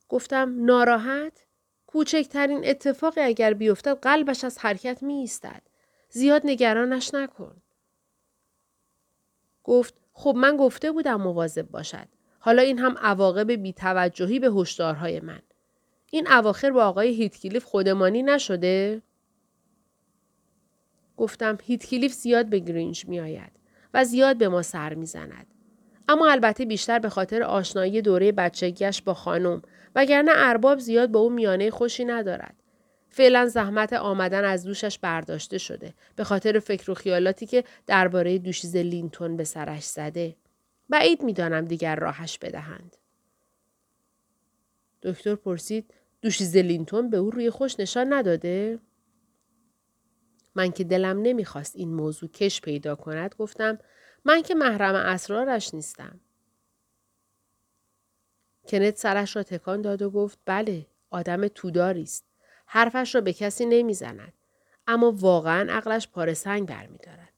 گفتم 0.09 0.65
ناراحت؟ 0.65 1.45
کوچکترین 1.87 2.61
اتفاقی 2.65 3.21
اگر 3.21 3.53
بیفتد 3.53 3.99
قلبش 3.99 4.43
از 4.43 4.57
حرکت 4.57 5.03
می 5.03 5.13
ایستد. 5.13 5.61
زیاد 6.09 6.41
نگرانش 6.45 7.13
نکن. 7.13 7.61
گفت 9.63 9.93
خب 10.13 10.33
من 10.37 10.57
گفته 10.57 10.91
بودم 10.91 11.21
مواظب 11.21 11.69
باشد. 11.71 12.07
حالا 12.39 12.61
این 12.61 12.79
هم 12.79 12.95
عواقب 12.97 13.51
بیتوجهی 13.51 14.39
به 14.39 14.47
هشدارهای 14.47 15.19
من. 15.19 15.41
این 16.11 16.27
اواخر 16.31 16.71
با 16.71 16.85
آقای 16.85 17.13
هیتکلیف 17.13 17.63
خودمانی 17.63 18.23
نشده؟ 18.23 19.01
گفتم 21.17 21.57
هیتکلیف 21.63 22.13
زیاد 22.13 22.45
به 22.45 22.59
گرینج 22.59 23.05
می 23.07 23.19
آید 23.19 23.51
و 23.93 24.03
زیاد 24.03 24.37
به 24.37 24.49
ما 24.49 24.61
سر 24.61 24.93
می 24.93 25.05
زند. 25.05 25.47
اما 26.09 26.31
البته 26.31 26.65
بیشتر 26.65 26.99
به 26.99 27.09
خاطر 27.09 27.43
آشنایی 27.43 28.01
دوره 28.01 28.31
بچگیش 28.31 29.01
با 29.01 29.13
خانم 29.13 29.61
وگرنه 29.95 30.31
ارباب 30.35 30.79
زیاد 30.79 31.11
با 31.11 31.19
او 31.19 31.29
میانه 31.29 31.69
خوشی 31.69 32.05
ندارد. 32.05 32.60
فعلا 33.11 33.47
زحمت 33.47 33.93
آمدن 33.93 34.43
از 34.43 34.63
دوشش 34.63 34.99
برداشته 34.99 35.57
شده 35.57 35.93
به 36.15 36.23
خاطر 36.23 36.59
فکر 36.59 36.91
و 36.91 36.93
خیالاتی 36.93 37.45
که 37.45 37.63
درباره 37.87 38.37
دوشیز 38.37 38.75
لینتون 38.75 39.37
به 39.37 39.43
سرش 39.43 39.83
زده. 39.83 40.35
بعید 40.89 41.23
می‌دانم 41.23 41.65
دیگر 41.65 41.95
راهش 41.95 42.37
بدهند. 42.37 42.97
دکتر 45.01 45.35
پرسید 45.35 45.93
دوشیز 46.21 46.55
لینتون 46.57 47.09
به 47.09 47.17
او 47.17 47.31
روی 47.31 47.49
خوش 47.49 47.79
نشان 47.79 48.13
نداده؟ 48.13 48.79
من 50.55 50.71
که 50.71 50.83
دلم 50.83 51.21
نمی‌خواست 51.21 51.75
این 51.75 51.93
موضوع 51.93 52.29
کش 52.29 52.61
پیدا 52.61 52.95
کند 52.95 53.35
گفتم 53.37 53.77
من 54.25 54.41
که 54.41 54.55
محرم 54.55 54.95
اسرارش 54.95 55.73
نیستم. 55.73 56.19
کنت 58.67 58.97
سرش 58.97 59.35
را 59.35 59.43
تکان 59.43 59.81
داد 59.81 60.01
و 60.01 60.09
گفت 60.09 60.39
بله 60.45 60.87
آدم 61.09 61.47
توداری 61.47 62.03
است. 62.03 62.30
حرفش 62.73 63.15
را 63.15 63.21
به 63.21 63.33
کسی 63.33 63.65
نمی‌زند. 63.65 64.33
اما 64.87 65.11
واقعا 65.11 65.73
عقلش 65.73 66.07
پاره 66.07 66.33
سنگ 66.33 66.67
برمیدارد. 66.67 67.33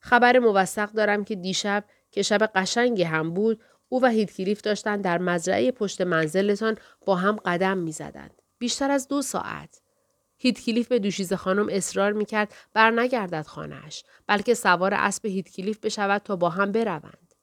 خبر 0.00 0.38
موثق 0.38 0.90
دارم 0.90 1.24
که 1.24 1.34
دیشب 1.34 1.84
که 2.10 2.22
شب 2.22 2.50
قشنگی 2.54 3.02
هم 3.02 3.34
بود 3.34 3.62
او 3.88 4.02
و 4.02 4.06
هیدکلیف 4.06 4.60
داشتند 4.60 5.04
در 5.04 5.18
مزرعه 5.18 5.70
پشت 5.70 6.00
منزلتان 6.00 6.76
با 7.06 7.14
هم 7.16 7.36
قدم 7.36 7.78
می‌زدند. 7.78 8.42
بیشتر 8.58 8.90
از 8.90 9.08
دو 9.08 9.22
ساعت. 9.22 9.80
هیتکلیف 10.36 10.88
به 10.88 10.98
دوشیزه 10.98 11.36
خانم 11.36 11.66
اصرار 11.70 12.12
می‌کرد 12.12 12.54
بر 12.72 12.90
نگردد 12.90 13.46
خانهاش 13.46 14.04
بلکه 14.26 14.54
سوار 14.54 14.94
اسب 14.94 15.26
هیتکلیف 15.26 15.78
بشود 15.78 16.22
تا 16.22 16.36
با 16.36 16.48
هم 16.48 16.72
بروند. 16.72 17.34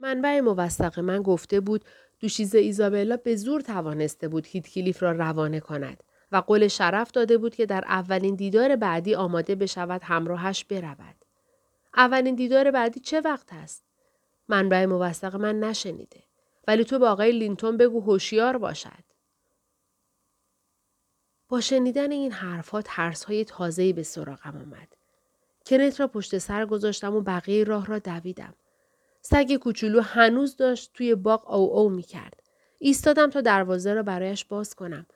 منبع 0.00 0.40
موثق 0.40 1.00
من 1.00 1.22
گفته 1.22 1.60
بود 1.60 1.84
دوشیزه 2.20 2.58
ایزابلا 2.58 3.16
به 3.16 3.36
زور 3.36 3.60
توانسته 3.60 4.28
بود 4.28 4.46
هیتکلیف 4.46 5.02
را 5.02 5.12
روانه 5.12 5.60
کند 5.60 6.02
و 6.32 6.36
قول 6.36 6.68
شرف 6.68 7.10
داده 7.10 7.38
بود 7.38 7.54
که 7.54 7.66
در 7.66 7.84
اولین 7.88 8.34
دیدار 8.34 8.76
بعدی 8.76 9.14
آماده 9.14 9.54
بشود 9.54 10.02
همراهش 10.04 10.64
برود. 10.64 11.24
اولین 11.96 12.34
دیدار 12.34 12.70
بعدی 12.70 13.00
چه 13.00 13.20
وقت 13.20 13.52
است؟ 13.52 13.84
منبع 14.48 14.86
موثق 14.86 15.36
من 15.36 15.60
نشنیده. 15.60 16.22
ولی 16.68 16.84
تو 16.84 16.98
با 16.98 17.10
آقای 17.10 17.32
لینتون 17.32 17.76
بگو 17.76 18.00
هوشیار 18.00 18.58
باشد. 18.58 19.06
با 21.48 21.60
شنیدن 21.60 22.10
این 22.10 22.32
حرفها 22.32 22.82
ترس 22.82 23.24
های 23.24 23.44
تازه‌ای 23.44 23.92
به 23.92 24.02
سراغم 24.02 24.56
آمد. 24.56 24.96
کنت 25.66 26.00
را 26.00 26.06
پشت 26.06 26.38
سر 26.38 26.66
گذاشتم 26.66 27.14
و 27.14 27.20
بقیه 27.20 27.64
راه 27.64 27.86
را 27.86 27.98
دویدم. 27.98 28.54
سگ 29.22 29.56
کوچولو 29.56 30.00
هنوز 30.00 30.56
داشت 30.56 30.90
توی 30.94 31.14
باغ 31.14 31.50
او 31.50 31.78
او 31.78 31.88
می 31.88 32.02
کرد. 32.02 32.42
ایستادم 32.78 33.30
تا 33.30 33.40
دروازه 33.40 33.94
را 33.94 34.02
برایش 34.02 34.44
باز 34.44 34.74
کنم. 34.74 35.06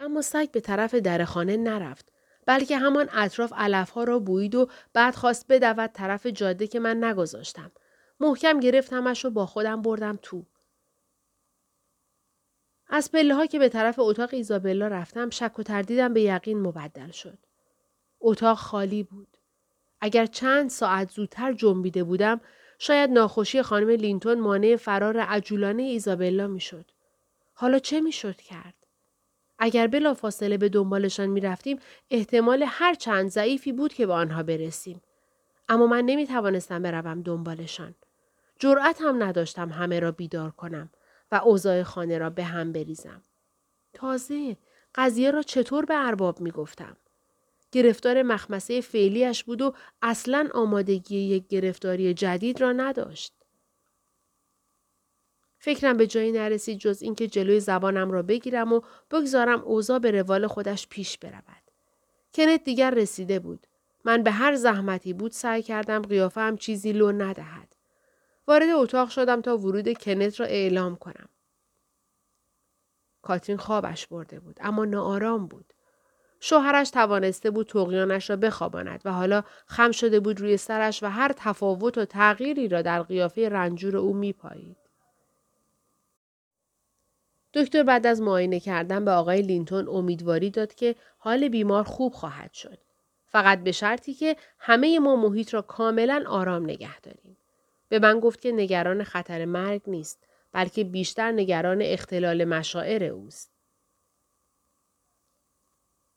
اما 0.00 0.22
سگ 0.22 0.50
به 0.50 0.60
طرف 0.60 0.94
در 0.94 1.24
خانه 1.24 1.56
نرفت. 1.56 2.12
بلکه 2.46 2.78
همان 2.78 3.08
اطراف 3.12 3.52
علفها 3.56 4.04
را 4.04 4.18
بوید 4.18 4.54
و 4.54 4.68
بعد 4.92 5.14
خواست 5.14 5.46
بدود 5.48 5.86
طرف 5.86 6.26
جاده 6.26 6.66
که 6.66 6.80
من 6.80 7.04
نگذاشتم. 7.04 7.72
محکم 8.20 8.60
گرفتمش 8.60 9.24
و 9.24 9.30
با 9.30 9.46
خودم 9.46 9.82
بردم 9.82 10.18
تو. 10.22 10.42
از 12.88 13.12
پله 13.12 13.34
ها 13.34 13.46
که 13.46 13.58
به 13.58 13.68
طرف 13.68 13.98
اتاق 13.98 14.34
ایزابلا 14.34 14.88
رفتم 14.88 15.30
شک 15.30 15.58
و 15.58 15.62
تردیدم 15.62 16.14
به 16.14 16.22
یقین 16.22 16.60
مبدل 16.60 17.10
شد. 17.10 17.38
اتاق 18.20 18.58
خالی 18.58 19.02
بود. 19.02 19.36
اگر 20.00 20.26
چند 20.26 20.70
ساعت 20.70 21.10
زودتر 21.10 21.52
جنبیده 21.52 22.04
بودم 22.04 22.40
شاید 22.78 23.10
ناخوشی 23.10 23.62
خانم 23.62 23.88
لینتون 23.88 24.40
مانع 24.40 24.76
فرار 24.76 25.20
عجولانه 25.20 25.82
ایزابلا 25.82 26.46
می‌شد. 26.46 26.90
حالا 27.52 27.78
چه 27.78 28.00
می‌شد 28.00 28.36
کرد؟ 28.36 28.79
اگر 29.60 29.86
بلا 29.86 30.14
فاصله 30.14 30.56
به 30.58 30.68
دنبالشان 30.68 31.26
می 31.26 31.40
رفتیم 31.40 31.78
احتمال 32.10 32.64
هر 32.66 32.94
چند 32.94 33.28
ضعیفی 33.28 33.72
بود 33.72 33.92
که 33.92 34.06
به 34.06 34.12
آنها 34.12 34.42
برسیم. 34.42 35.02
اما 35.68 35.86
من 35.86 36.04
نمی 36.04 36.26
توانستم 36.26 36.82
بروم 36.82 37.22
دنبالشان. 37.22 37.94
جرأت 38.58 39.02
هم 39.02 39.22
نداشتم 39.22 39.68
همه 39.68 40.00
را 40.00 40.12
بیدار 40.12 40.50
کنم. 40.50 40.90
و 41.32 41.40
اوضاع 41.44 41.82
خانه 41.82 42.18
را 42.18 42.30
به 42.30 42.44
هم 42.44 42.72
بریزم. 42.72 43.22
تازه 43.92 44.56
قضیه 44.94 45.30
را 45.30 45.42
چطور 45.42 45.84
به 45.84 46.06
ارباب 46.06 46.40
می 46.40 46.50
گفتم؟ 46.50 46.96
گرفتار 47.72 48.22
مخمسه 48.22 48.80
فعلیش 48.80 49.44
بود 49.44 49.62
و 49.62 49.74
اصلا 50.02 50.48
آمادگی 50.54 51.18
یک 51.18 51.48
گرفتاری 51.48 52.14
جدید 52.14 52.60
را 52.60 52.72
نداشت. 52.72 53.39
فکرم 55.62 55.96
به 55.96 56.06
جایی 56.06 56.32
نرسید 56.32 56.78
جز 56.78 57.02
اینکه 57.02 57.28
جلوی 57.28 57.60
زبانم 57.60 58.10
را 58.10 58.22
بگیرم 58.22 58.72
و 58.72 58.80
بگذارم 59.10 59.62
اوضاع 59.62 59.98
به 59.98 60.10
روال 60.10 60.46
خودش 60.46 60.88
پیش 60.88 61.18
برود. 61.18 61.70
کنت 62.34 62.64
دیگر 62.64 62.90
رسیده 62.90 63.38
بود. 63.38 63.66
من 64.04 64.22
به 64.22 64.30
هر 64.30 64.54
زحمتی 64.54 65.12
بود 65.12 65.32
سعی 65.32 65.62
کردم 65.62 66.02
قیافه 66.02 66.40
هم 66.40 66.56
چیزی 66.56 66.92
لو 66.92 67.12
ندهد. 67.12 67.76
وارد 68.48 68.68
اتاق 68.70 69.08
شدم 69.08 69.40
تا 69.40 69.58
ورود 69.58 69.98
کنت 69.98 70.40
را 70.40 70.46
اعلام 70.46 70.96
کنم. 70.96 71.28
کاترین 73.22 73.58
خوابش 73.58 74.06
برده 74.06 74.40
بود 74.40 74.56
اما 74.60 74.84
ناآرام 74.84 75.46
بود. 75.46 75.72
شوهرش 76.40 76.90
توانسته 76.90 77.50
بود 77.50 77.66
تقیانش 77.66 78.30
را 78.30 78.36
بخواباند 78.36 79.02
و 79.04 79.12
حالا 79.12 79.42
خم 79.66 79.90
شده 79.90 80.20
بود 80.20 80.40
روی 80.40 80.56
سرش 80.56 81.02
و 81.02 81.06
هر 81.06 81.32
تفاوت 81.36 81.98
و 81.98 82.04
تغییری 82.04 82.68
را 82.68 82.82
در 82.82 83.02
قیافه 83.02 83.48
رنجور 83.48 83.96
او 83.96 84.14
میپایید. 84.14 84.89
دکتر 87.54 87.82
بعد 87.82 88.06
از 88.06 88.22
معاینه 88.22 88.60
کردن 88.60 89.04
به 89.04 89.10
آقای 89.10 89.42
لینتون 89.42 89.88
امیدواری 89.88 90.50
داد 90.50 90.74
که 90.74 90.96
حال 91.18 91.48
بیمار 91.48 91.84
خوب 91.84 92.12
خواهد 92.12 92.52
شد. 92.52 92.78
فقط 93.26 93.62
به 93.62 93.72
شرطی 93.72 94.14
که 94.14 94.36
همه 94.58 94.98
ما 94.98 95.16
محیط 95.16 95.54
را 95.54 95.62
کاملا 95.62 96.24
آرام 96.26 96.64
نگه 96.64 97.00
داریم. 97.00 97.36
به 97.88 97.98
من 97.98 98.20
گفت 98.20 98.40
که 98.40 98.52
نگران 98.52 99.04
خطر 99.04 99.44
مرگ 99.44 99.82
نیست 99.86 100.26
بلکه 100.52 100.84
بیشتر 100.84 101.32
نگران 101.32 101.82
اختلال 101.82 102.44
مشاعر 102.44 103.04
اوست. 103.04 103.52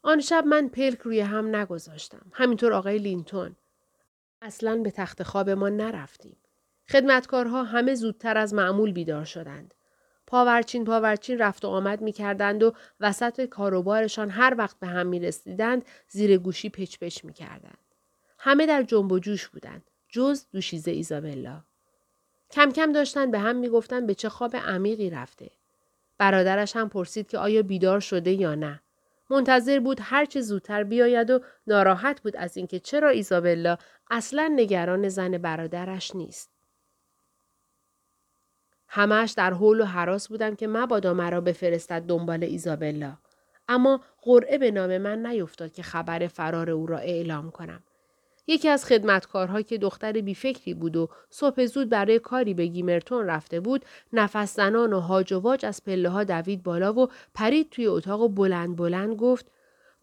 آن 0.01 0.19
شب 0.21 0.45
من 0.45 0.67
پلک 0.67 0.99
روی 0.99 1.19
هم 1.19 1.55
نگذاشتم. 1.55 2.31
همینطور 2.33 2.73
آقای 2.73 2.97
لینتون. 2.97 3.55
اصلا 4.41 4.77
به 4.77 4.91
تخت 4.91 5.23
خواب 5.23 5.49
ما 5.49 5.69
نرفتیم. 5.69 6.37
خدمتکارها 6.89 7.63
همه 7.63 7.95
زودتر 7.95 8.37
از 8.37 8.53
معمول 8.53 8.91
بیدار 8.91 9.25
شدند. 9.25 9.73
پاورچین 10.33 10.85
پاورچین 10.85 11.37
رفت 11.37 11.65
و 11.65 11.67
آمد 11.67 12.01
می 12.01 12.11
کردند 12.11 12.63
و 12.63 12.73
وسط 12.99 13.45
کاروبارشان 13.45 14.29
هر 14.29 14.55
وقت 14.57 14.79
به 14.79 14.87
هم 14.87 15.07
می 15.07 15.19
رسیدند 15.19 15.85
زیر 16.07 16.37
گوشی 16.37 16.69
پچ 16.69 16.97
پچ 16.97 17.25
می 17.25 17.33
کردند. 17.33 17.77
همه 18.39 18.65
در 18.65 18.83
جنب 18.83 19.11
و 19.11 19.19
جوش 19.19 19.47
بودند. 19.47 19.91
جز 20.09 20.45
دوشیزه 20.51 20.91
ایزابلا. 20.91 21.61
کم 22.51 22.71
کم 22.71 22.91
داشتن 22.91 23.31
به 23.31 23.39
هم 23.39 23.55
می‌گفتن 23.55 24.05
به 24.05 24.15
چه 24.15 24.29
خواب 24.29 24.55
عمیقی 24.55 25.09
رفته. 25.09 25.51
برادرش 26.17 26.75
هم 26.75 26.89
پرسید 26.89 27.27
که 27.27 27.37
آیا 27.37 27.63
بیدار 27.63 27.99
شده 27.99 28.31
یا 28.31 28.55
نه. 28.55 28.81
منتظر 29.29 29.79
بود 29.79 29.97
هرچه 30.01 30.41
زودتر 30.41 30.83
بیاید 30.83 31.29
و 31.29 31.39
ناراحت 31.67 32.21
بود 32.21 32.37
از 32.37 32.57
اینکه 32.57 32.79
چرا 32.79 33.09
ایزابلا 33.09 33.77
اصلا 34.11 34.53
نگران 34.55 35.09
زن 35.09 35.37
برادرش 35.37 36.15
نیست. 36.15 36.52
همش 38.95 39.31
در 39.31 39.53
حول 39.53 39.81
و 39.81 39.85
حراس 39.85 40.27
بودم 40.27 40.55
که 40.55 40.67
مبادا 40.67 41.13
مرا 41.13 41.41
بفرستد 41.41 42.01
دنبال 42.01 42.43
ایزابلا. 42.43 43.17
اما 43.67 44.01
قرعه 44.21 44.57
به 44.57 44.71
نام 44.71 44.97
من 44.97 45.25
نیفتاد 45.25 45.71
که 45.71 45.83
خبر 45.83 46.27
فرار 46.27 46.69
او 46.69 46.85
را 46.85 46.97
اعلام 46.97 47.51
کنم. 47.51 47.83
یکی 48.47 48.69
از 48.69 48.85
خدمتکارها 48.85 49.61
که 49.61 49.77
دختر 49.77 50.11
بیفکری 50.11 50.73
بود 50.73 50.95
و 50.95 51.09
صبح 51.29 51.65
زود 51.65 51.89
برای 51.89 52.19
کاری 52.19 52.53
به 52.53 52.65
گیمرتون 52.65 53.27
رفته 53.27 53.59
بود 53.59 53.85
نفس 54.13 54.55
زنان 54.55 54.93
و 54.93 54.99
هاج 54.99 55.33
و 55.33 55.39
واج 55.39 55.65
از 55.65 55.83
پله 55.83 56.09
ها 56.09 56.23
دوید 56.23 56.63
بالا 56.63 56.93
و 56.93 57.07
پرید 57.33 57.69
توی 57.69 57.87
اتاق 57.87 58.21
و 58.21 58.29
بلند 58.29 58.75
بلند 58.75 59.15
گفت 59.15 59.51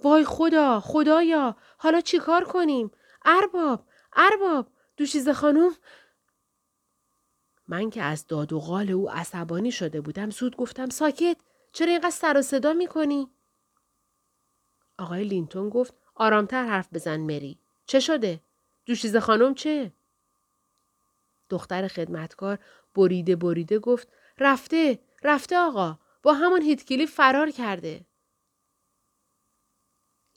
وای 0.04 0.25
خدا 0.25 0.80
خدایا 0.80 1.56
حالا 1.78 2.00
چی 2.00 2.18
کار 2.18 2.44
کنیم 2.44 2.90
ارباب 3.25 3.82
ارباب 4.16 4.66
دوشیزه 4.97 5.32
خانم 5.32 5.70
من 7.70 7.90
که 7.90 8.02
از 8.02 8.26
داد 8.26 8.52
و 8.52 8.60
غال 8.60 8.90
او 8.90 9.10
عصبانی 9.10 9.72
شده 9.72 10.00
بودم 10.00 10.30
زود 10.30 10.56
گفتم 10.56 10.88
ساکت 10.90 11.36
چرا 11.72 11.90
اینقدر 11.90 12.10
سر 12.10 12.38
و 12.38 12.42
صدا 12.42 12.72
می‌کنی 12.72 13.30
آقای 14.98 15.24
لینتون 15.24 15.68
گفت 15.68 15.94
آرامتر 16.14 16.64
حرف 16.64 16.88
بزن 16.92 17.20
مری 17.20 17.58
چه 17.86 18.00
شده؟ 18.00 18.40
دوشیزه 18.86 19.21
خانم 19.21 19.54
چه؟ 19.54 19.92
دختر 21.49 21.88
خدمتکار 21.88 22.58
بریده 22.95 23.36
بریده 23.36 23.78
گفت 23.78 24.08
رفته 24.38 24.99
رفته 25.23 25.58
آقا 25.58 25.99
با 26.23 26.32
همون 26.32 26.62
هیتکیلی 26.62 27.06
فرار 27.06 27.50
کرده. 27.50 28.06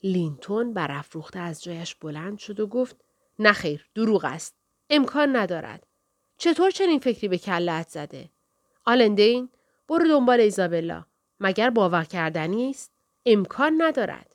لینتون 0.02 0.74
برافروخته 0.74 1.38
از 1.38 1.62
جایش 1.62 1.94
بلند 1.94 2.38
شد 2.38 2.60
و 2.60 2.66
گفت 2.66 3.04
نخیر 3.38 3.88
دروغ 3.94 4.24
است. 4.24 4.54
امکان 4.90 5.36
ندارد. 5.36 5.86
چطور 6.38 6.70
چنین 6.70 6.98
فکری 6.98 7.28
به 7.28 7.38
کلت 7.38 7.88
زده؟ 7.88 8.30
آلندین 8.84 9.48
برو 9.88 10.08
دنبال 10.08 10.40
ایزابلا. 10.40 11.04
مگر 11.40 11.70
باور 11.70 12.04
کردنی 12.04 12.70
است؟ 12.70 12.92
امکان 13.26 13.82
ندارد. 13.82 14.34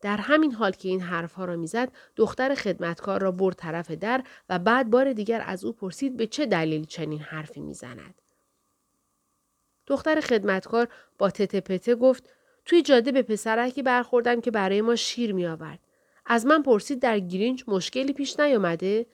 در 0.00 0.16
همین 0.16 0.52
حال 0.52 0.72
که 0.72 0.88
این 0.88 1.00
حرفها 1.00 1.44
را 1.44 1.56
می‌زد 1.56 1.92
دختر 2.16 2.54
خدمتکار 2.54 3.20
را 3.20 3.30
برد 3.30 3.56
طرف 3.56 3.90
در 3.90 4.24
و 4.48 4.58
بعد 4.58 4.90
بار 4.90 5.12
دیگر 5.12 5.42
از 5.46 5.64
او 5.64 5.72
پرسید 5.72 6.16
به 6.16 6.26
چه 6.26 6.46
دلیل 6.46 6.84
چنین 6.84 7.20
حرفی 7.20 7.60
می‌زند 7.60 8.22
دختر 9.86 10.20
خدمتکار 10.20 10.88
با 11.18 11.30
تته 11.30 11.60
پته 11.60 11.94
گفت 11.94 12.30
توی 12.64 12.82
جاده 12.82 13.12
به 13.12 13.22
پسرکی 13.22 13.82
برخوردم 13.82 14.40
که 14.40 14.50
برای 14.50 14.80
ما 14.80 14.96
شیر 14.96 15.32
می 15.32 15.46
آورد. 15.46 15.78
از 16.26 16.46
من 16.46 16.62
پرسید 16.62 17.00
در 17.00 17.18
گرینج 17.18 17.64
مشکلی 17.66 18.12
پیش 18.12 18.40
نیامده؟ 18.40 19.06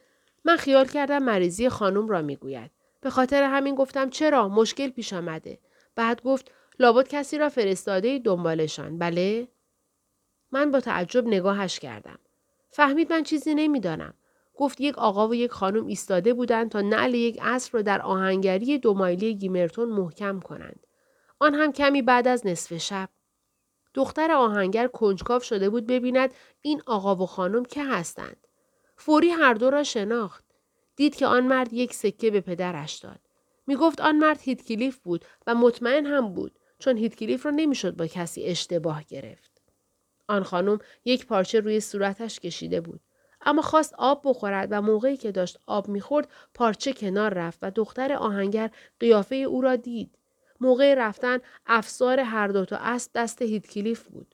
من 0.45 0.57
خیال 0.57 0.87
کردم 0.87 1.23
مریضی 1.23 1.69
خانم 1.69 2.09
را 2.09 2.23
می‌گوید. 2.23 2.71
به 3.01 3.11
خاطر 3.11 3.43
همین 3.43 3.75
گفتم 3.75 4.11
چرا 4.11 4.49
مشکل 4.49 4.89
پیش 4.89 5.13
آمده. 5.13 5.59
بعد 5.97 6.23
گفت 6.23 6.51
لابد 6.79 7.09
کسی 7.09 7.39
را 7.39 7.49
فرستاده 7.49 8.19
دنبالشان 8.19 8.99
بله؟ 8.99 9.49
من 10.53 10.71
با 10.71 10.81
تعجب 10.81 11.27
نگاهش 11.27 11.79
کردم. 11.79 12.19
فهمید 12.71 13.13
من 13.13 13.23
چیزی 13.23 13.55
نمی‌دانم. 13.55 14.15
گفت 14.55 14.81
یک 14.81 14.99
آقا 14.99 15.29
و 15.29 15.35
یک 15.35 15.51
خانم 15.51 15.87
ایستاده 15.87 16.35
بودند 16.35 16.71
تا 16.71 16.81
نعل 16.81 17.15
یک 17.15 17.39
اسب 17.43 17.77
را 17.77 17.83
در 17.83 18.03
آهنگری 18.03 18.79
دو 18.79 18.95
مایلی 18.95 19.35
گیمرتون 19.35 19.89
محکم 19.89 20.41
کنند. 20.41 20.87
آن 21.39 21.55
هم 21.55 21.73
کمی 21.73 22.03
بعد 22.03 22.29
از 22.29 22.47
نصف 22.47 22.77
شب. 22.77 23.09
دختر 23.95 24.33
آهنگر 24.33 24.87
کنجکاو 24.87 25.41
شده 25.41 25.71
بود 25.71 25.87
ببیند 25.87 26.35
این 26.63 26.83
آقا 26.87 27.17
و 27.17 27.27
خانم 27.27 27.65
که 27.65 27.85
هستند. 27.85 28.44
فوری 28.97 29.31
هر 29.31 29.55
دو 29.55 29.71
را 29.71 29.83
شناخت. 29.83 30.45
دید 30.97 31.17
که 31.17 31.27
آن 31.27 31.47
مرد 31.47 31.73
یک 31.73 31.95
سکه 31.95 32.31
به 32.31 32.41
پدرش 32.41 32.95
داد. 32.95 33.21
می 33.67 33.77
گفت 33.77 34.01
آن 34.01 34.17
مرد 34.17 34.41
هیتکلیف 34.41 34.99
بود 34.99 35.25
و 35.47 35.55
مطمئن 35.55 36.07
هم 36.07 36.33
بود 36.33 36.59
چون 36.79 36.97
هیتکلیف 36.97 37.47
را 37.47 37.53
نمی‌شد 37.53 37.97
با 37.97 38.07
کسی 38.07 38.45
اشتباه 38.45 39.05
گرفت. 39.05 39.63
آن 40.29 40.43
خانم 40.43 40.79
یک 41.05 41.27
پارچه 41.27 41.61
روی 41.61 41.81
صورتش 41.81 42.41
کشیده 42.41 42.81
بود. 42.81 43.01
اما 43.41 43.63
خواست 43.63 43.95
آب 43.99 44.23
بخورد 44.25 44.69
و 44.71 44.83
موقعی 44.83 45.17
که 45.17 45.33
داشت 45.33 45.59
آب 45.67 45.89
می‌خورد 45.89 46.29
پارچه 46.55 46.93
کنار 46.93 47.35
رفت 47.35 47.59
و 47.63 47.71
دختر 47.71 48.13
آهنگر 48.13 48.71
قیافه 49.01 49.35
او 49.35 49.61
را 49.61 49.77
دید. 49.77 50.19
موقع 50.61 50.95
رفتن 50.95 51.39
افسار 51.67 52.21
هر 52.21 52.49
دو 52.49 52.65
تا 52.65 52.77
اسب 52.77 53.11
دست 53.15 53.43
هیتکلیف 53.43 54.03
بود. 54.09 54.34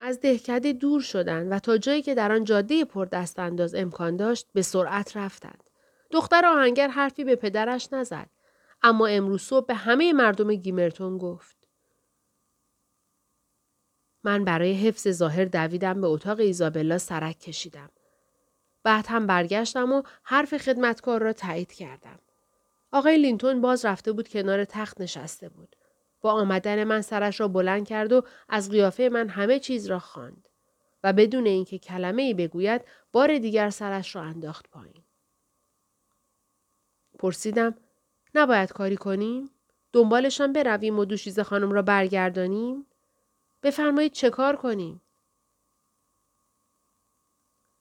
از 0.00 0.20
دهکده 0.20 0.72
دور 0.72 1.00
شدند 1.00 1.52
و 1.52 1.58
تا 1.58 1.78
جایی 1.78 2.02
که 2.02 2.14
در 2.14 2.32
آن 2.32 2.44
جاده 2.44 2.84
پر 2.84 3.04
دست 3.04 3.38
انداز 3.38 3.74
امکان 3.74 4.16
داشت 4.16 4.46
به 4.52 4.62
سرعت 4.62 5.16
رفتند. 5.16 5.64
دختر 6.10 6.46
آهنگر 6.46 6.88
حرفی 6.88 7.24
به 7.24 7.36
پدرش 7.36 7.92
نزد. 7.92 8.30
اما 8.82 9.06
امروز 9.06 9.42
صبح 9.42 9.66
به 9.66 9.74
همه 9.74 10.12
مردم 10.12 10.54
گیمرتون 10.54 11.18
گفت. 11.18 11.56
من 14.24 14.44
برای 14.44 14.72
حفظ 14.72 15.08
ظاهر 15.08 15.44
دویدم 15.44 16.00
به 16.00 16.06
اتاق 16.06 16.40
ایزابلا 16.40 16.98
سرک 16.98 17.38
کشیدم. 17.38 17.90
بعد 18.82 19.06
هم 19.08 19.26
برگشتم 19.26 19.92
و 19.92 20.02
حرف 20.22 20.56
خدمتکار 20.56 21.22
را 21.22 21.32
تایید 21.32 21.72
کردم. 21.72 22.18
آقای 22.92 23.18
لینتون 23.18 23.60
باز 23.60 23.84
رفته 23.84 24.12
بود 24.12 24.28
کنار 24.28 24.64
تخت 24.64 25.00
نشسته 25.00 25.48
بود. 25.48 25.76
با 26.20 26.32
آمدن 26.32 26.84
من 26.84 27.00
سرش 27.02 27.40
را 27.40 27.48
بلند 27.48 27.88
کرد 27.88 28.12
و 28.12 28.22
از 28.48 28.70
قیافه 28.70 29.08
من 29.12 29.28
همه 29.28 29.58
چیز 29.58 29.86
را 29.86 29.98
خواند 29.98 30.48
و 31.04 31.12
بدون 31.12 31.46
اینکه 31.46 31.78
کلمه 31.78 32.22
ای 32.22 32.34
بگوید 32.34 32.84
بار 33.12 33.38
دیگر 33.38 33.70
سرش 33.70 34.16
را 34.16 34.22
انداخت 34.22 34.68
پایین. 34.70 35.04
پرسیدم 37.18 37.74
نباید 38.34 38.72
کاری 38.72 38.96
کنیم؟ 38.96 39.50
دنبالشان 39.92 40.52
برویم 40.52 40.98
و 40.98 41.04
دوشیزه 41.04 41.42
خانم 41.42 41.72
را 41.72 41.82
برگردانیم؟ 41.82 42.86
بفرمایید 43.62 44.12
چه 44.12 44.30
کار 44.30 44.56
کنیم؟ 44.56 45.02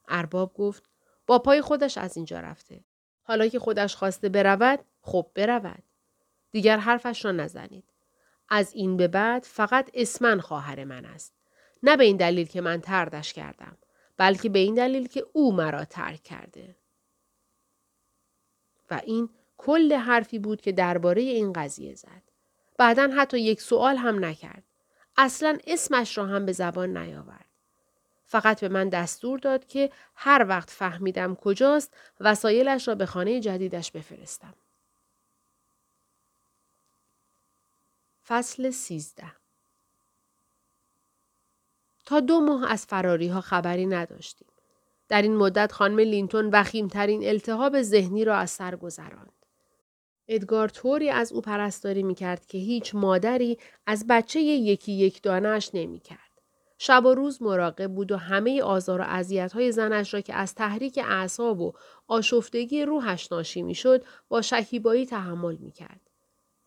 ارباب 0.08 0.54
گفت 0.54 0.89
با 1.28 1.39
پای 1.39 1.62
خودش 1.62 1.98
از 1.98 2.17
اینجا 2.17 2.39
رفته. 2.39 2.84
حالا 3.24 3.48
که 3.48 3.60
خودش 3.60 3.95
خواسته 3.95 4.30
برود 4.30 4.80
خب 5.02 5.32
برود. 5.36 5.84
دیگر 6.52 6.78
حرفش 6.78 7.26
را 7.26 7.32
نزنید. 7.32 7.95
از 8.50 8.74
این 8.74 8.98
به 8.98 9.08
بعد 9.08 9.44
فقط 9.44 9.90
اسمن 9.94 10.40
خواهر 10.40 10.84
من 10.84 11.06
است. 11.06 11.34
نه 11.84 11.98
به 11.98 12.04
این 12.04 12.18
دلیل 12.18 12.48
که 12.48 12.62
من 12.62 12.82
تردش 12.82 13.34
کردم 13.34 13.78
بلکه 14.18 14.50
به 14.50 14.60
این 14.60 14.76
دلیل 14.76 15.08
که 15.08 15.26
او 15.34 15.56
مرا 15.56 15.86
ترک 15.86 16.24
کرده. 16.24 16.76
و 18.92 19.02
این 19.06 19.30
کل 19.58 19.94
حرفی 19.94 20.40
بود 20.40 20.62
که 20.62 20.72
درباره 20.72 21.22
این 21.22 21.54
قضیه 21.54 21.96
زد. 21.96 22.22
بعدا 22.78 23.10
حتی 23.18 23.40
یک 23.40 23.62
سوال 23.62 23.96
هم 23.96 24.26
نکرد. 24.26 24.64
اصلا 25.18 25.58
اسمش 25.68 26.18
را 26.18 26.26
هم 26.26 26.46
به 26.46 26.52
زبان 26.52 26.98
نیاورد. 26.98 27.46
فقط 28.26 28.62
به 28.62 28.70
من 28.70 28.90
دستور 28.90 29.40
داد 29.40 29.66
که 29.66 29.90
هر 30.16 30.46
وقت 30.50 30.70
فهمیدم 30.70 31.36
کجاست 31.36 31.98
وسایلش 32.20 32.88
را 32.88 32.96
به 32.96 33.06
خانه 33.06 33.40
جدیدش 33.40 33.92
بفرستم. 33.92 34.54
فصل 38.28 38.70
سیزده 38.70 39.32
تا 42.06 42.20
دو 42.20 42.40
ماه 42.40 42.72
از 42.72 42.86
فراری 42.86 43.28
ها 43.28 43.42
خبری 43.42 43.86
نداشتیم. 43.86 44.48
در 45.10 45.22
این 45.22 45.36
مدت 45.36 45.72
خانم 45.72 46.00
لینتون 46.00 46.50
وخیمترین 46.54 47.28
التهاب 47.28 47.82
ذهنی 47.82 48.26
را 48.26 48.36
از 48.36 48.52
سر 48.52 48.76
گذراند. 48.76 49.46
ادگار 50.28 50.68
طوری 50.68 51.10
از 51.10 51.32
او 51.32 51.42
پرستاری 51.42 52.04
می 52.04 52.16
کرد 52.16 52.46
که 52.46 52.58
هیچ 52.58 52.96
مادری 52.96 53.58
از 53.86 54.06
بچه 54.10 54.40
یکی 54.40 54.92
یک 54.92 55.22
دانش 55.22 55.70
نمی 55.74 56.00
کرد. 56.00 56.20
شب 56.78 57.06
و 57.06 57.14
روز 57.14 57.42
مراقب 57.42 57.94
بود 57.94 58.12
و 58.12 58.18
همه 58.18 58.62
آزار 58.62 59.02
و 59.02 59.24
های 59.54 59.72
زنش 59.72 60.14
را 60.14 60.22
که 60.22 60.34
از 60.34 60.56
تحریک 60.56 61.00
اعصاب 61.04 61.62
و 61.62 61.74
آشفتگی 62.08 62.86
روحش 62.86 63.32
ناشی 63.32 63.62
می‌شد 63.62 64.04
با 64.28 64.42
شکیبایی 64.42 65.06
تحمل 65.06 65.56
می‌کرد 65.56 66.05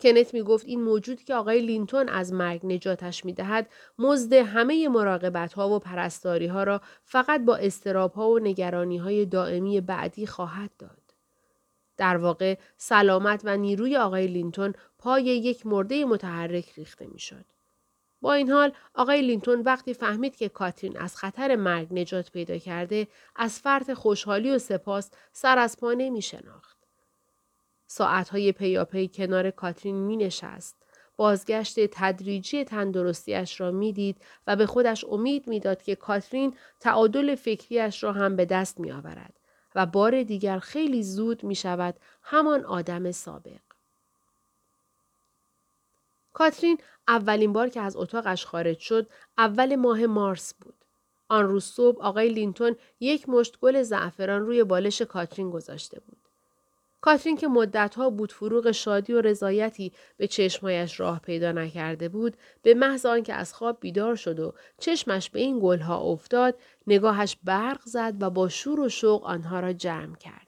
کنت 0.00 0.34
می 0.34 0.42
گفت 0.42 0.66
این 0.66 0.82
موجود 0.82 1.22
که 1.22 1.34
آقای 1.34 1.60
لینتون 1.60 2.08
از 2.08 2.32
مرگ 2.32 2.66
نجاتش 2.66 3.24
می 3.24 3.32
دهد 3.32 3.70
مزد 3.98 4.32
همه 4.32 4.88
مراقبت 4.88 5.52
ها 5.52 5.68
و 5.70 5.78
پرستاری 5.78 6.46
ها 6.46 6.62
را 6.62 6.80
فقط 7.04 7.44
با 7.44 7.56
استراب 7.56 8.12
ها 8.12 8.30
و 8.30 8.38
نگرانی 8.38 8.96
های 8.96 9.26
دائمی 9.26 9.80
بعدی 9.80 10.26
خواهد 10.26 10.70
داد. 10.78 11.02
در 11.96 12.16
واقع 12.16 12.58
سلامت 12.76 13.40
و 13.44 13.56
نیروی 13.56 13.96
آقای 13.96 14.26
لینتون 14.26 14.72
پای 14.98 15.24
یک 15.24 15.66
مرده 15.66 16.04
متحرک 16.04 16.72
ریخته 16.76 17.06
می 17.06 17.18
شد. 17.18 17.44
با 18.20 18.32
این 18.32 18.50
حال 18.50 18.72
آقای 18.94 19.22
لینتون 19.22 19.60
وقتی 19.60 19.94
فهمید 19.94 20.36
که 20.36 20.48
کاترین 20.48 20.98
از 20.98 21.16
خطر 21.16 21.56
مرگ 21.56 21.88
نجات 21.90 22.30
پیدا 22.30 22.58
کرده 22.58 23.08
از 23.36 23.58
فرط 23.58 23.92
خوشحالی 23.92 24.50
و 24.50 24.58
سپاس 24.58 25.10
سر 25.32 25.58
از 25.58 25.76
پا 25.76 25.92
نمی 25.92 26.22
شناخت. 26.22 26.77
ساعتهای 27.90 28.52
پیاپی 28.52 29.08
کنار 29.08 29.50
کاترین 29.50 29.96
می 29.96 30.16
نشست. 30.16 30.76
بازگشت 31.16 31.86
تدریجی 31.86 32.64
تندرستیش 32.64 33.60
را 33.60 33.70
می‌دید 33.70 34.22
و 34.46 34.56
به 34.56 34.66
خودش 34.66 35.04
امید 35.04 35.48
می‌داد 35.48 35.82
که 35.82 35.96
کاترین 35.96 36.56
تعادل 36.80 37.34
فکریش 37.34 38.02
را 38.02 38.12
هم 38.12 38.36
به 38.36 38.44
دست 38.44 38.80
می 38.80 38.92
آورد 38.92 39.34
و 39.74 39.86
بار 39.86 40.22
دیگر 40.22 40.58
خیلی 40.58 41.02
زود 41.02 41.44
می 41.44 41.54
شود 41.54 41.94
همان 42.22 42.64
آدم 42.64 43.10
سابق. 43.10 43.60
کاترین 46.32 46.78
اولین 47.08 47.52
بار 47.52 47.68
که 47.68 47.80
از 47.80 47.96
اتاقش 47.96 48.46
خارج 48.46 48.78
شد 48.78 49.10
اول 49.38 49.76
ماه 49.76 50.06
مارس 50.06 50.54
بود. 50.54 50.84
آن 51.28 51.48
روز 51.48 51.64
صبح 51.64 52.02
آقای 52.02 52.28
لینتون 52.28 52.76
یک 53.00 53.28
مشت 53.28 53.60
گل 53.60 53.82
زعفران 53.82 54.40
روی 54.40 54.64
بالش 54.64 55.02
کاترین 55.02 55.50
گذاشته 55.50 56.00
بود. 56.00 56.27
کاترین 57.00 57.36
که 57.36 57.48
مدتها 57.48 58.10
بود 58.10 58.32
فروغ 58.32 58.70
شادی 58.70 59.12
و 59.12 59.20
رضایتی 59.20 59.92
به 60.16 60.26
چشمهایش 60.26 61.00
راه 61.00 61.20
پیدا 61.20 61.52
نکرده 61.52 62.08
بود 62.08 62.36
به 62.62 62.74
محض 62.74 63.06
آنکه 63.06 63.34
از 63.34 63.54
خواب 63.54 63.76
بیدار 63.80 64.16
شد 64.16 64.40
و 64.40 64.54
چشمش 64.78 65.30
به 65.30 65.40
این 65.40 65.58
گلها 65.62 66.00
افتاد 66.00 66.58
نگاهش 66.86 67.36
برق 67.44 67.80
زد 67.84 68.14
و 68.20 68.30
با 68.30 68.48
شور 68.48 68.80
و 68.80 68.88
شوق 68.88 69.24
آنها 69.24 69.60
را 69.60 69.72
جمع 69.72 70.16
کرد. 70.16 70.46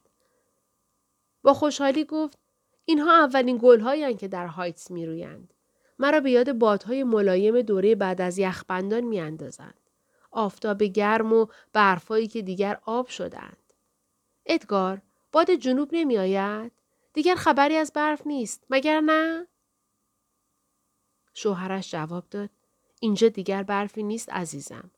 با 1.42 1.54
خوشحالی 1.54 2.04
گفت 2.04 2.38
اینها 2.84 3.24
اولین 3.24 3.58
گلهایی 3.62 4.14
که 4.14 4.28
در 4.28 4.46
هایتس 4.46 4.90
میرویند. 4.90 5.54
مرا 5.98 6.20
به 6.20 6.30
یاد 6.30 6.52
بادهای 6.52 7.04
ملایم 7.04 7.62
دوره 7.62 7.94
بعد 7.94 8.20
از 8.20 8.38
یخبندان 8.38 9.04
میاندازند. 9.04 9.80
آفتاب 10.30 10.82
گرم 10.82 11.32
و 11.32 11.46
برفایی 11.72 12.26
که 12.26 12.42
دیگر 12.42 12.78
آب 12.84 13.06
شدند 13.08 13.56
ادگار 14.46 15.02
باد 15.32 15.50
جنوب 15.50 15.88
نمی 15.92 16.18
آید؟ 16.18 16.72
دیگر 17.12 17.34
خبری 17.34 17.76
از 17.76 17.92
برف 17.92 18.26
نیست 18.26 18.64
مگر 18.70 19.00
نه؟ 19.00 19.46
شوهرش 21.34 21.90
جواب 21.90 22.24
داد 22.30 22.50
اینجا 23.00 23.28
دیگر 23.28 23.62
برفی 23.62 24.02
نیست 24.02 24.30
عزیزم. 24.30 24.90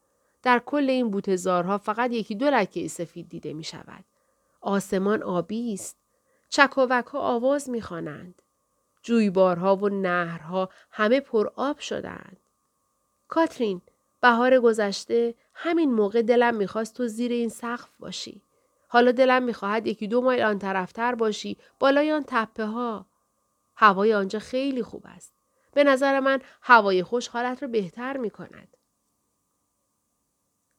در 0.42 0.58
کل 0.58 0.90
این 0.90 1.10
بوتزارها 1.10 1.78
فقط 1.78 2.10
یکی 2.10 2.34
دو 2.34 2.46
لکه 2.46 2.88
سفید 2.88 3.28
دیده 3.28 3.52
می 3.52 3.64
شود. 3.64 4.04
آسمان 4.60 5.22
آبی 5.22 5.74
است. 5.74 5.96
چکاوک 6.48 7.06
ها 7.06 7.18
آواز 7.20 7.70
می 7.70 7.82
خوانند. 7.82 8.42
جویبارها 9.02 9.76
و 9.76 9.88
نهرها 9.88 10.68
همه 10.90 11.20
پر 11.20 11.50
آب 11.56 11.78
شدند. 11.78 12.36
کاترین، 13.28 13.82
بهار 14.20 14.60
گذشته 14.60 15.34
همین 15.54 15.92
موقع 15.92 16.22
دلم 16.22 16.54
می‌خواست 16.54 16.96
تو 16.96 17.06
زیر 17.06 17.32
این 17.32 17.48
سقف 17.48 17.96
باشی. 17.98 18.42
حالا 18.92 19.12
دلم 19.12 19.42
می‌خواهد 19.42 19.86
یکی 19.86 20.08
دو 20.08 20.20
مایل 20.20 20.42
آن 20.42 20.58
طرفتر 20.58 21.14
باشی 21.14 21.58
بالای 21.78 22.12
آن 22.12 22.24
تپه 22.26 22.64
ها. 22.64 23.06
هوای 23.76 24.14
آنجا 24.14 24.38
خیلی 24.38 24.82
خوب 24.82 25.02
است. 25.06 25.34
به 25.72 25.84
نظر 25.84 26.20
من 26.20 26.40
هوای 26.62 27.02
خوش 27.02 27.28
حالت 27.28 27.62
را 27.62 27.68
بهتر 27.68 28.16
می 28.16 28.30
کند. 28.30 28.76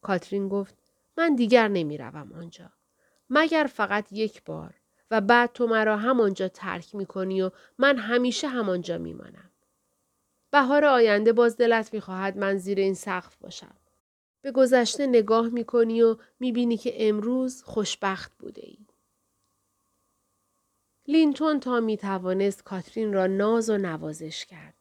کاترین 0.01 0.49
گفت 0.49 0.77
من 1.17 1.35
دیگر 1.35 1.67
نمی 1.67 1.97
روم 1.97 2.33
آنجا. 2.33 2.69
مگر 3.29 3.69
فقط 3.73 4.11
یک 4.11 4.43
بار 4.43 4.75
و 5.11 5.21
بعد 5.21 5.53
تو 5.53 5.67
مرا 5.67 5.97
همانجا 5.97 6.47
ترک 6.47 6.95
می 6.95 7.05
کنی 7.05 7.41
و 7.41 7.51
من 7.77 7.97
همیشه 7.97 8.47
همانجا 8.47 8.97
می 8.97 9.13
مانم. 9.13 9.51
بهار 10.51 10.85
آینده 10.85 11.33
باز 11.33 11.57
دلت 11.57 11.93
می 11.93 12.01
خواهد 12.01 12.37
من 12.37 12.57
زیر 12.57 12.79
این 12.79 12.93
سقف 12.93 13.35
باشم. 13.35 13.75
به 14.43 14.51
گذشته 14.51 15.07
نگاه 15.07 15.47
می 15.47 15.65
کنی 15.65 16.01
و 16.01 16.17
می 16.39 16.51
بینی 16.51 16.77
که 16.77 17.07
امروز 17.09 17.63
خوشبخت 17.63 18.31
بوده 18.39 18.61
ای. 18.65 18.77
لینتون 21.07 21.59
تا 21.59 21.79
می 21.79 21.97
توانست 21.97 22.63
کاترین 22.63 23.13
را 23.13 23.27
ناز 23.27 23.69
و 23.69 23.77
نوازش 23.77 24.45
کرد. 24.45 24.73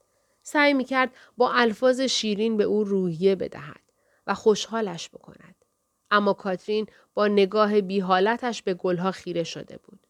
سعی 0.42 0.74
می 0.74 0.84
کرد 0.84 1.10
با 1.36 1.52
الفاظ 1.52 2.00
شیرین 2.00 2.56
به 2.56 2.64
او 2.64 2.84
روحیه 2.84 3.34
بدهد 3.34 3.80
و 4.26 4.34
خوشحالش 4.34 5.08
بکند. 5.08 5.54
اما 6.10 6.32
کاترین 6.32 6.86
با 7.14 7.28
نگاه 7.28 7.80
بیحالتش 7.80 8.62
به 8.62 8.74
گلها 8.74 9.10
خیره 9.10 9.44
شده 9.44 9.78
بود. 9.78 10.06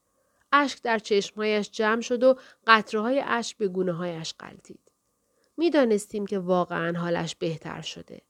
اشک 0.52 0.82
در 0.82 0.98
چشمهایش 0.98 1.70
جمع 1.70 2.00
شد 2.00 2.22
و 2.22 2.38
قطره 2.66 3.00
های 3.00 3.22
اشک 3.26 3.56
به 3.56 3.68
گونه 3.68 3.92
هایش 3.92 4.34
قلتید. 4.38 4.92
می 5.56 5.70
دانستیم 5.70 6.26
که 6.26 6.38
واقعا 6.38 6.98
حالش 6.98 7.34
بهتر 7.34 7.80
شده. 7.80 8.20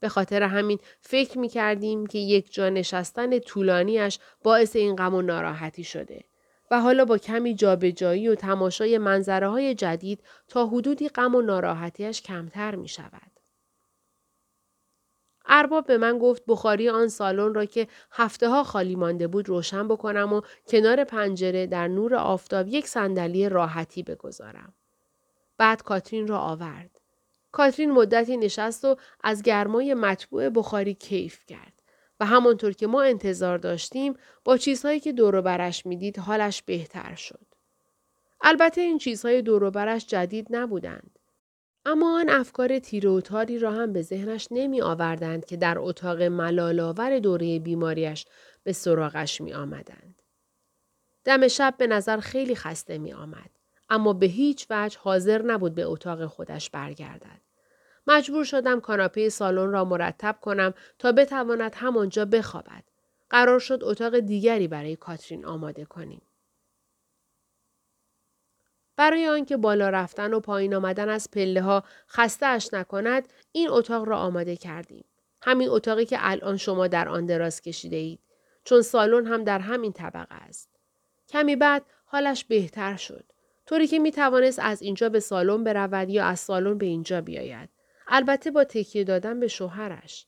به 0.00 0.08
خاطر 0.08 0.42
همین 0.42 0.78
فکر 1.00 1.38
می 1.38 1.48
کردیم 1.48 2.06
که 2.06 2.18
یک 2.18 2.52
جا 2.52 2.68
نشستن 2.68 3.38
طولانیش 3.38 4.18
باعث 4.42 4.76
این 4.76 4.96
غم 4.96 5.14
و 5.14 5.22
ناراحتی 5.22 5.84
شده. 5.84 6.24
و 6.70 6.80
حالا 6.80 7.04
با 7.04 7.18
کمی 7.18 7.54
جابجایی 7.54 8.28
و 8.28 8.34
تماشای 8.34 8.98
منظره 8.98 9.48
های 9.48 9.74
جدید 9.74 10.22
تا 10.48 10.66
حدودی 10.66 11.08
غم 11.08 11.34
و 11.34 11.42
ناراحتیش 11.42 12.22
کمتر 12.22 12.74
می 12.74 12.88
شود. 12.88 13.30
ارباب 15.46 15.86
به 15.86 15.98
من 15.98 16.18
گفت 16.18 16.42
بخاری 16.48 16.88
آن 16.88 17.08
سالن 17.08 17.54
را 17.54 17.64
که 17.64 17.88
هفته 18.10 18.48
ها 18.48 18.64
خالی 18.64 18.96
مانده 18.96 19.26
بود 19.26 19.48
روشن 19.48 19.88
بکنم 19.88 20.32
و 20.32 20.40
کنار 20.66 21.04
پنجره 21.04 21.66
در 21.66 21.88
نور 21.88 22.14
آفتاب 22.14 22.68
یک 22.68 22.88
صندلی 22.88 23.48
راحتی 23.48 24.02
بگذارم. 24.02 24.74
بعد 25.58 25.82
کاترین 25.82 26.26
را 26.26 26.38
آورد. 26.38 26.99
کاترین 27.52 27.90
مدتی 27.90 28.36
نشست 28.36 28.84
و 28.84 28.96
از 29.24 29.42
گرمای 29.42 29.94
مطبوع 29.94 30.48
بخاری 30.48 30.94
کیف 30.94 31.46
کرد. 31.46 31.72
و 32.20 32.24
همانطور 32.26 32.72
که 32.72 32.86
ما 32.86 33.02
انتظار 33.02 33.58
داشتیم 33.58 34.14
با 34.44 34.56
چیزهایی 34.56 35.00
که 35.00 35.12
دور 35.12 35.40
برش 35.40 35.86
می‌دید 35.86 36.18
حالش 36.18 36.62
بهتر 36.62 37.14
شد. 37.14 37.46
البته 38.40 38.80
این 38.80 38.98
چیزهای 38.98 39.42
دور 39.42 39.70
برش 39.70 40.06
جدید 40.06 40.46
نبودند. 40.50 41.18
اما 41.84 42.20
آن 42.20 42.28
افکار 42.28 42.78
تیروتاری 42.78 43.58
را 43.58 43.70
هم 43.70 43.92
به 43.92 44.02
ذهنش 44.02 44.48
نمی 44.50 44.82
آوردند 44.82 45.44
که 45.44 45.56
در 45.56 45.78
اتاق 45.78 46.22
ملالاور 46.22 47.18
دوره 47.18 47.58
بیماریش 47.58 48.26
به 48.62 48.72
سراغش 48.72 49.40
می 49.40 49.52
آمدند. 49.52 50.22
دم 51.24 51.48
شب 51.48 51.74
به 51.78 51.86
نظر 51.86 52.20
خیلی 52.20 52.54
خسته 52.54 52.98
می 52.98 53.12
آمد. 53.12 53.59
اما 53.90 54.12
به 54.12 54.26
هیچ 54.26 54.66
وجه 54.70 54.98
حاضر 54.98 55.42
نبود 55.42 55.74
به 55.74 55.82
اتاق 55.82 56.26
خودش 56.26 56.70
برگردد. 56.70 57.40
مجبور 58.06 58.44
شدم 58.44 58.80
کاناپه 58.80 59.28
سالن 59.28 59.72
را 59.72 59.84
مرتب 59.84 60.36
کنم 60.40 60.74
تا 60.98 61.12
بتواند 61.12 61.74
همانجا 61.74 62.24
بخوابد. 62.24 62.84
قرار 63.30 63.58
شد 63.58 63.78
اتاق 63.82 64.18
دیگری 64.18 64.68
برای 64.68 64.96
کاترین 64.96 65.44
آماده 65.44 65.84
کنیم. 65.84 66.22
برای 68.96 69.28
آنکه 69.28 69.56
بالا 69.56 69.88
رفتن 69.88 70.34
و 70.34 70.40
پایین 70.40 70.74
آمدن 70.74 71.08
از 71.08 71.30
پله 71.30 71.62
ها 71.62 71.84
خسته 72.08 72.46
اش 72.46 72.74
نکند 72.74 73.28
این 73.52 73.70
اتاق 73.70 74.08
را 74.08 74.18
آماده 74.18 74.56
کردیم. 74.56 75.04
همین 75.42 75.68
اتاقی 75.68 76.04
که 76.04 76.16
الان 76.20 76.56
شما 76.56 76.86
در 76.86 77.08
آن 77.08 77.26
دراز 77.26 77.60
کشیده 77.60 77.96
اید. 77.96 78.20
چون 78.64 78.82
سالن 78.82 79.26
هم 79.26 79.44
در 79.44 79.58
همین 79.58 79.92
طبقه 79.92 80.34
است. 80.34 80.68
کمی 81.28 81.56
بعد 81.56 81.82
حالش 82.04 82.44
بهتر 82.44 82.96
شد. 82.96 83.24
طوری 83.70 83.86
که 83.86 83.98
می 83.98 84.10
توانست 84.10 84.58
از 84.62 84.82
اینجا 84.82 85.08
به 85.08 85.20
سالن 85.20 85.64
برود 85.64 86.08
یا 86.08 86.24
از 86.24 86.40
سالن 86.40 86.78
به 86.78 86.86
اینجا 86.86 87.20
بیاید. 87.20 87.68
البته 88.08 88.50
با 88.50 88.64
تکیه 88.64 89.04
دادن 89.04 89.40
به 89.40 89.48
شوهرش. 89.48 90.26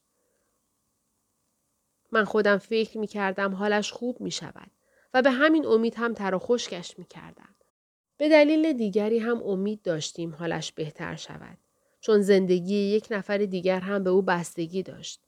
من 2.12 2.24
خودم 2.24 2.58
فکر 2.58 2.98
می 2.98 3.06
کردم 3.06 3.54
حالش 3.54 3.92
خوب 3.92 4.20
می 4.20 4.30
شود 4.30 4.70
و 5.14 5.22
به 5.22 5.30
همین 5.30 5.66
امید 5.66 5.94
هم 5.94 6.14
تر 6.14 6.34
و 6.34 6.38
خشکش 6.38 6.98
می 6.98 7.04
کردم. 7.04 7.54
به 8.16 8.28
دلیل 8.28 8.72
دیگری 8.72 9.18
هم 9.18 9.42
امید 9.42 9.82
داشتیم 9.82 10.34
حالش 10.34 10.72
بهتر 10.72 11.16
شود. 11.16 11.58
چون 12.00 12.20
زندگی 12.20 12.76
یک 12.76 13.06
نفر 13.10 13.38
دیگر 13.38 13.80
هم 13.80 14.04
به 14.04 14.10
او 14.10 14.22
بستگی 14.22 14.82
داشت. 14.82 15.20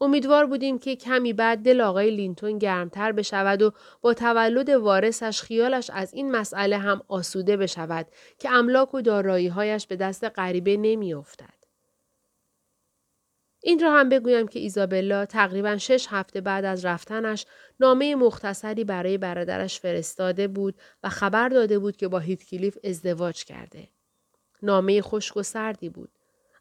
امیدوار 0.00 0.46
بودیم 0.46 0.78
که 0.78 0.96
کمی 0.96 1.32
بعد 1.32 1.58
دل 1.58 1.80
آقای 1.80 2.10
لینتون 2.10 2.58
گرمتر 2.58 3.12
بشود 3.12 3.62
و 3.62 3.72
با 4.00 4.14
تولد 4.14 4.68
وارثش 4.68 5.42
خیالش 5.42 5.90
از 5.90 6.14
این 6.14 6.30
مسئله 6.30 6.78
هم 6.78 7.02
آسوده 7.08 7.56
بشود 7.56 8.06
که 8.38 8.50
املاک 8.50 8.94
و 8.94 9.00
داراییهایش 9.02 9.86
به 9.86 9.96
دست 9.96 10.24
غریبه 10.24 10.76
نمیافتد. 10.76 11.56
این 13.62 13.80
را 13.80 13.92
هم 13.92 14.08
بگویم 14.08 14.48
که 14.48 14.58
ایزابلا 14.58 15.26
تقریبا 15.26 15.76
شش 15.76 16.06
هفته 16.10 16.40
بعد 16.40 16.64
از 16.64 16.84
رفتنش 16.84 17.46
نامه 17.80 18.14
مختصری 18.14 18.84
برای 18.84 19.18
برادرش 19.18 19.80
فرستاده 19.80 20.48
بود 20.48 20.74
و 21.02 21.08
خبر 21.08 21.48
داده 21.48 21.78
بود 21.78 21.96
که 21.96 22.08
با 22.08 22.18
هیتکلیف 22.18 22.78
ازدواج 22.84 23.44
کرده. 23.44 23.88
نامه 24.62 25.02
خشک 25.02 25.36
و 25.36 25.42
سردی 25.42 25.88
بود. 25.88 26.15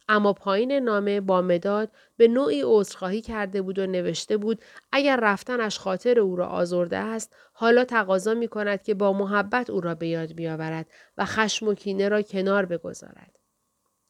اما 0.07 0.33
پایین 0.33 0.71
نامه 0.71 1.21
با 1.21 1.41
مداد 1.41 1.91
به 2.17 2.27
نوعی 2.27 2.61
عذرخواهی 2.65 3.21
کرده 3.21 3.61
بود 3.61 3.79
و 3.79 3.87
نوشته 3.87 4.37
بود 4.37 4.61
اگر 4.91 5.19
رفتنش 5.21 5.79
خاطر 5.79 6.19
او 6.19 6.35
را 6.35 6.47
آزرده 6.47 6.97
است 6.97 7.35
حالا 7.53 7.85
تقاضا 7.85 8.33
می 8.33 8.47
کند 8.47 8.83
که 8.83 8.93
با 8.93 9.13
محبت 9.13 9.69
او 9.69 9.81
را 9.81 9.95
به 9.95 10.07
یاد 10.07 10.33
بیاورد 10.33 10.85
و 11.17 11.25
خشم 11.25 11.67
و 11.67 11.73
کینه 11.73 12.09
را 12.09 12.21
کنار 12.21 12.65
بگذارد. 12.65 13.39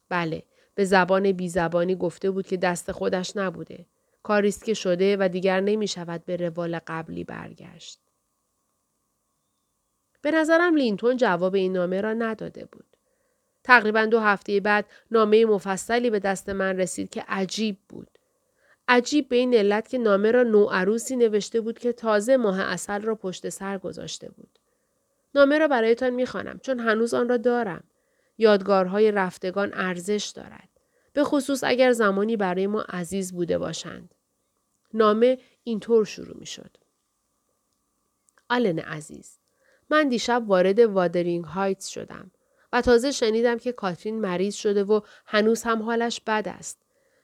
بله 0.08 0.42
به 0.74 0.84
زبان 0.84 1.32
بیزبانی 1.32 1.94
گفته 1.94 2.30
بود 2.30 2.46
که 2.46 2.56
دست 2.56 2.92
خودش 2.92 3.36
نبوده. 3.36 3.86
کاریست 4.22 4.64
که 4.64 4.74
شده 4.74 5.16
و 5.20 5.28
دیگر 5.28 5.60
نمی 5.60 5.88
شود 5.88 6.24
به 6.24 6.36
روال 6.36 6.80
قبلی 6.86 7.24
برگشت. 7.24 8.00
به 10.22 10.30
نظرم 10.30 10.76
لینتون 10.76 11.16
جواب 11.16 11.54
این 11.54 11.72
نامه 11.72 12.00
را 12.00 12.12
نداده 12.12 12.64
بود. 12.64 12.95
تقریبا 13.66 14.04
دو 14.06 14.20
هفته 14.20 14.60
بعد 14.60 14.86
نامه 15.10 15.44
مفصلی 15.44 16.10
به 16.10 16.18
دست 16.18 16.48
من 16.48 16.76
رسید 16.76 17.10
که 17.10 17.24
عجیب 17.28 17.76
بود. 17.88 18.08
عجیب 18.88 19.28
به 19.28 19.36
این 19.36 19.54
علت 19.54 19.88
که 19.88 19.98
نامه 19.98 20.30
را 20.30 20.42
نوعروسی 20.42 21.16
نوشته 21.16 21.60
بود 21.60 21.78
که 21.78 21.92
تازه 21.92 22.36
ماه 22.36 22.60
اصل 22.60 23.02
را 23.02 23.14
پشت 23.14 23.48
سر 23.48 23.78
گذاشته 23.78 24.30
بود. 24.30 24.58
نامه 25.34 25.58
را 25.58 25.68
برایتان 25.68 26.10
می‌خوانم 26.10 26.58
چون 26.58 26.80
هنوز 26.80 27.14
آن 27.14 27.28
را 27.28 27.36
دارم. 27.36 27.84
یادگارهای 28.38 29.12
رفتگان 29.12 29.70
ارزش 29.74 30.32
دارد. 30.34 30.68
به 31.12 31.24
خصوص 31.24 31.64
اگر 31.64 31.92
زمانی 31.92 32.36
برای 32.36 32.66
ما 32.66 32.82
عزیز 32.82 33.32
بوده 33.32 33.58
باشند. 33.58 34.14
نامه 34.94 35.38
اینطور 35.64 36.04
شروع 36.04 36.36
می 36.38 36.46
شد. 36.46 36.76
آلن 38.50 38.78
عزیز 38.78 39.38
من 39.90 40.08
دیشب 40.08 40.44
وارد 40.46 40.78
وادرینگ 40.78 41.44
هایتس 41.44 41.86
شدم. 41.86 42.30
و 42.72 42.80
تازه 42.80 43.10
شنیدم 43.10 43.58
که 43.58 43.72
کاترین 43.72 44.20
مریض 44.20 44.54
شده 44.54 44.84
و 44.84 45.00
هنوز 45.26 45.62
هم 45.62 45.82
حالش 45.82 46.20
بد 46.26 46.48
است. 46.48 46.78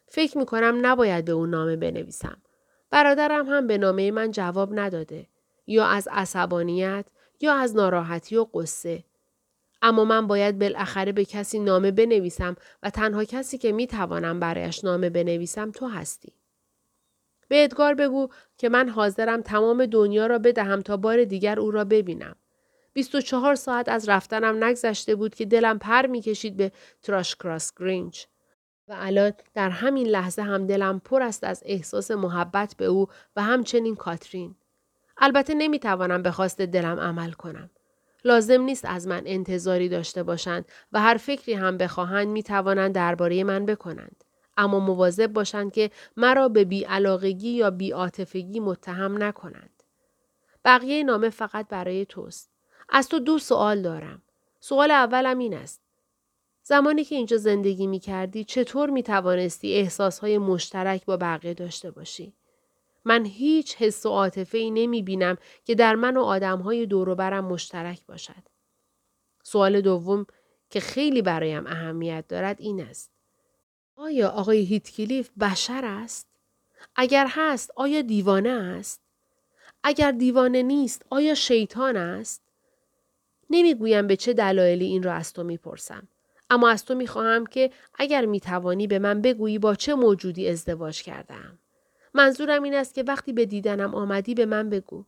فکر 0.06 0.38
می 0.38 0.46
کنم 0.46 0.78
نباید 0.82 1.24
به 1.24 1.32
اون 1.32 1.50
نامه 1.50 1.76
بنویسم. 1.76 2.42
برادرم 2.90 3.46
هم 3.46 3.66
به 3.66 3.78
نامه 3.78 4.10
من 4.10 4.30
جواب 4.30 4.78
نداده. 4.78 5.26
یا 5.66 5.86
از 5.86 6.08
عصبانیت 6.12 7.06
یا 7.40 7.54
از 7.54 7.76
ناراحتی 7.76 8.36
و 8.36 8.46
قصه. 8.54 9.04
اما 9.82 10.04
من 10.04 10.26
باید 10.26 10.58
بالاخره 10.58 11.12
به 11.12 11.24
کسی 11.24 11.58
نامه 11.58 11.90
بنویسم 11.90 12.56
و 12.82 12.90
تنها 12.90 13.24
کسی 13.24 13.58
که 13.58 13.72
می 13.72 13.86
توانم 13.86 14.40
برایش 14.40 14.84
نامه 14.84 15.10
بنویسم 15.10 15.70
تو 15.70 15.88
هستی. 15.88 16.32
به 17.48 17.64
ادگار 17.64 17.94
بگو 17.94 18.28
که 18.58 18.68
من 18.68 18.88
حاضرم 18.88 19.42
تمام 19.42 19.86
دنیا 19.86 20.26
را 20.26 20.38
بدهم 20.38 20.80
تا 20.80 20.96
بار 20.96 21.24
دیگر 21.24 21.60
او 21.60 21.70
را 21.70 21.84
ببینم. 21.84 22.36
24 22.92 23.54
ساعت 23.54 23.88
از 23.88 24.08
رفتنم 24.08 24.64
نگذشته 24.64 25.14
بود 25.14 25.34
که 25.34 25.44
دلم 25.44 25.78
پر 25.78 26.06
می‌کشید 26.06 26.56
به 26.56 26.72
تراش 27.02 27.36
کراس 27.36 27.72
گرینچ. 27.80 28.24
و 28.88 28.94
الان 28.98 29.32
در 29.54 29.70
همین 29.70 30.06
لحظه 30.06 30.42
هم 30.42 30.66
دلم 30.66 30.98
پر 30.98 31.22
است 31.22 31.44
از 31.44 31.62
احساس 31.66 32.10
محبت 32.10 32.74
به 32.78 32.84
او 32.84 33.06
و 33.36 33.42
همچنین 33.42 33.94
کاترین. 33.94 34.56
البته 35.18 35.54
نمی‌توانم 35.54 36.22
به 36.22 36.30
خواست 36.30 36.60
دلم 36.60 37.00
عمل 37.00 37.32
کنم. 37.32 37.70
لازم 38.24 38.60
نیست 38.60 38.84
از 38.84 39.06
من 39.06 39.22
انتظاری 39.26 39.88
داشته 39.88 40.22
باشند 40.22 40.64
و 40.92 41.00
هر 41.00 41.16
فکری 41.16 41.54
هم 41.54 41.78
بخواهند 41.78 42.28
می 42.28 42.42
توانند 42.42 42.94
درباره 42.94 43.44
من 43.44 43.66
بکنند. 43.66 44.24
اما 44.56 44.78
مواظب 44.78 45.26
باشند 45.26 45.72
که 45.72 45.90
مرا 46.16 46.48
به 46.48 46.64
بیعلاقگی 46.64 47.50
یا 47.50 47.70
بیعاطفگی 47.70 48.60
متهم 48.60 49.22
نکنند. 49.22 49.82
بقیه 50.64 51.04
نامه 51.04 51.30
فقط 51.30 51.68
برای 51.68 52.06
توست. 52.06 52.51
از 52.94 53.08
تو 53.08 53.18
دو 53.18 53.38
سوال 53.38 53.82
دارم. 53.82 54.22
سوال 54.60 54.90
اولم 54.90 55.38
این 55.38 55.54
است. 55.54 55.80
زمانی 56.62 57.04
که 57.04 57.14
اینجا 57.14 57.36
زندگی 57.36 57.86
می 57.86 57.98
کردی 58.00 58.44
چطور 58.44 58.90
می 58.90 59.02
توانستی 59.02 59.74
احساس 59.74 60.18
های 60.18 60.38
مشترک 60.38 61.04
با 61.04 61.16
بقیه 61.16 61.54
داشته 61.54 61.90
باشی؟ 61.90 62.32
من 63.04 63.24
هیچ 63.24 63.76
حس 63.76 64.06
و 64.06 64.08
عاطفه 64.08 64.58
ای 64.58 64.70
نمی 64.70 65.02
بینم 65.02 65.36
که 65.64 65.74
در 65.74 65.94
من 65.94 66.16
و 66.16 66.22
آدم 66.22 66.58
های 66.60 66.86
برم 66.86 67.44
مشترک 67.44 68.06
باشد. 68.06 68.42
سوال 69.42 69.80
دوم 69.80 70.26
که 70.70 70.80
خیلی 70.80 71.22
برایم 71.22 71.66
اهمیت 71.66 72.24
دارد 72.28 72.60
این 72.60 72.80
است. 72.80 73.10
آیا 73.96 74.28
آقای 74.28 74.58
هیتکلیف 74.58 75.30
بشر 75.40 75.84
است؟ 75.84 76.26
اگر 76.96 77.26
هست 77.30 77.70
آیا 77.76 78.02
دیوانه 78.02 78.50
است؟ 78.50 79.00
اگر 79.82 80.10
دیوانه 80.10 80.62
نیست 80.62 81.06
آیا 81.10 81.34
شیطان 81.34 81.96
است؟ 81.96 82.42
نمی‌گویم 83.50 84.06
به 84.06 84.16
چه 84.16 84.32
دلایلی 84.32 84.84
این 84.84 85.02
را 85.02 85.12
از 85.12 85.32
تو 85.32 85.42
می‌پرسم. 85.42 86.08
اما 86.50 86.68
از 86.68 86.84
تو 86.84 86.94
می‌خواهم 86.94 87.46
که 87.46 87.70
اگر 87.98 88.24
می‌توانی 88.26 88.86
به 88.86 88.98
من 88.98 89.22
بگویی 89.22 89.58
با 89.58 89.74
چه 89.74 89.94
موجودی 89.94 90.48
ازدواج 90.48 91.02
کردم. 91.02 91.58
منظورم 92.14 92.62
این 92.62 92.74
است 92.74 92.94
که 92.94 93.02
وقتی 93.02 93.32
به 93.32 93.46
دیدنم 93.46 93.94
آمدی 93.94 94.34
به 94.34 94.46
من 94.46 94.70
بگو. 94.70 95.04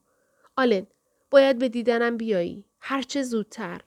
آلن 0.57 0.87
باید 1.31 1.59
به 1.59 1.69
دیدنم 1.69 2.17
بیایی. 2.17 2.65
هرچه 2.81 3.23
زودتر. 3.23 3.81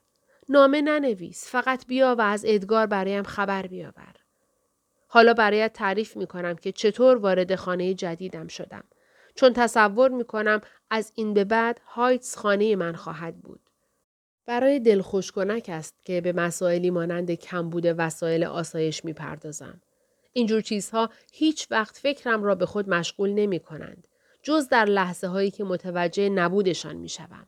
نامه 0.50 0.82
ننویس. 0.82 1.48
فقط 1.52 1.88
بیا 1.88 2.16
و 2.20 2.22
از 2.22 2.46
ادگار 2.48 2.88
برایم 2.88 3.24
خبر 3.24 3.68
بیاور. 3.68 4.16
حالا 5.08 5.34
برایت 5.34 5.74
تعریف 5.74 6.18
می 6.18 6.28
کنم 6.28 6.56
که 6.56 6.72
چطور 6.72 7.18
وارد 7.18 7.56
خانه 7.56 7.94
جدیدم 7.94 8.48
شدم. 8.48 8.84
چون 9.36 9.54
تصور 9.54 10.12
می 10.12 10.26
کنم 10.26 10.62
از 10.90 11.12
این 11.16 11.34
به 11.34 11.44
بعد 11.44 11.82
هایتس 11.86 12.38
خانه 12.38 12.76
من 12.76 12.96
خواهد 12.96 13.38
بود. 13.38 13.60
برای 14.48 14.80
دلخوش 14.80 15.32
کنک 15.32 15.70
است 15.74 15.96
که 16.06 16.22
به 16.22 16.34
مسائلی 16.34 16.90
مانند 16.90 17.32
کمبود 17.32 17.84
وسایل 17.86 18.44
آسایش 18.44 19.06
می 19.06 19.14
پردازم. 19.14 19.82
اینجور 20.34 20.62
چیزها 20.62 21.10
هیچ 21.34 21.68
وقت 21.72 21.98
فکرم 21.98 22.44
را 22.44 22.56
به 22.56 22.66
خود 22.66 22.90
مشغول 22.90 23.30
نمی 23.30 23.60
کنند. 23.60 24.08
جز 24.44 24.68
در 24.68 24.86
لحظه 24.86 25.28
هایی 25.28 25.52
که 25.52 25.64
متوجه 25.64 26.30
نبودشان 26.30 26.96
می 26.96 27.10
شوم. 27.10 27.48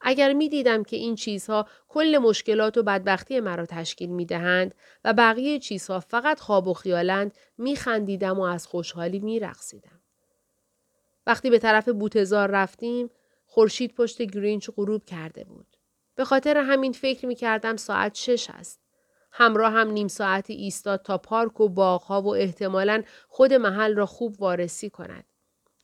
اگر 0.00 0.32
می 0.32 0.48
دیدم 0.48 0.82
که 0.82 0.96
این 0.96 1.14
چیزها 1.14 1.66
کل 1.88 2.18
مشکلات 2.18 2.78
و 2.78 2.82
بدبختی 2.82 3.40
مرا 3.40 3.66
تشکیل 3.66 4.10
می 4.10 4.26
دهند 4.26 4.74
و 5.04 5.12
بقیه 5.12 5.58
چیزها 5.58 6.00
فقط 6.00 6.40
خواب 6.40 6.68
و 6.68 6.74
خیالند 6.74 7.34
می 7.58 7.76
خندیدم 7.76 8.38
و 8.38 8.42
از 8.42 8.66
خوشحالی 8.66 9.18
می 9.18 9.40
رقصیدم. 9.40 10.00
وقتی 11.26 11.50
به 11.50 11.58
طرف 11.58 11.88
بوتزار 11.88 12.50
رفتیم 12.50 13.10
خورشید 13.46 13.94
پشت 13.94 14.22
گرینچ 14.22 14.70
غروب 14.76 15.04
کرده 15.04 15.44
بود. 15.44 15.71
به 16.14 16.24
خاطر 16.24 16.56
همین 16.56 16.92
فکر 16.92 17.26
می 17.26 17.34
کردم 17.34 17.76
ساعت 17.76 18.14
شش 18.14 18.50
است. 18.50 18.80
همراه 19.32 19.72
هم 19.72 19.90
نیم 19.90 20.08
ساعتی 20.08 20.52
ایستاد 20.52 21.02
تا 21.02 21.18
پارک 21.18 21.60
و 21.60 21.68
باغها 21.68 22.22
و 22.22 22.34
احتمالا 22.34 23.02
خود 23.28 23.52
محل 23.52 23.94
را 23.94 24.06
خوب 24.06 24.40
وارسی 24.40 24.90
کند. 24.90 25.24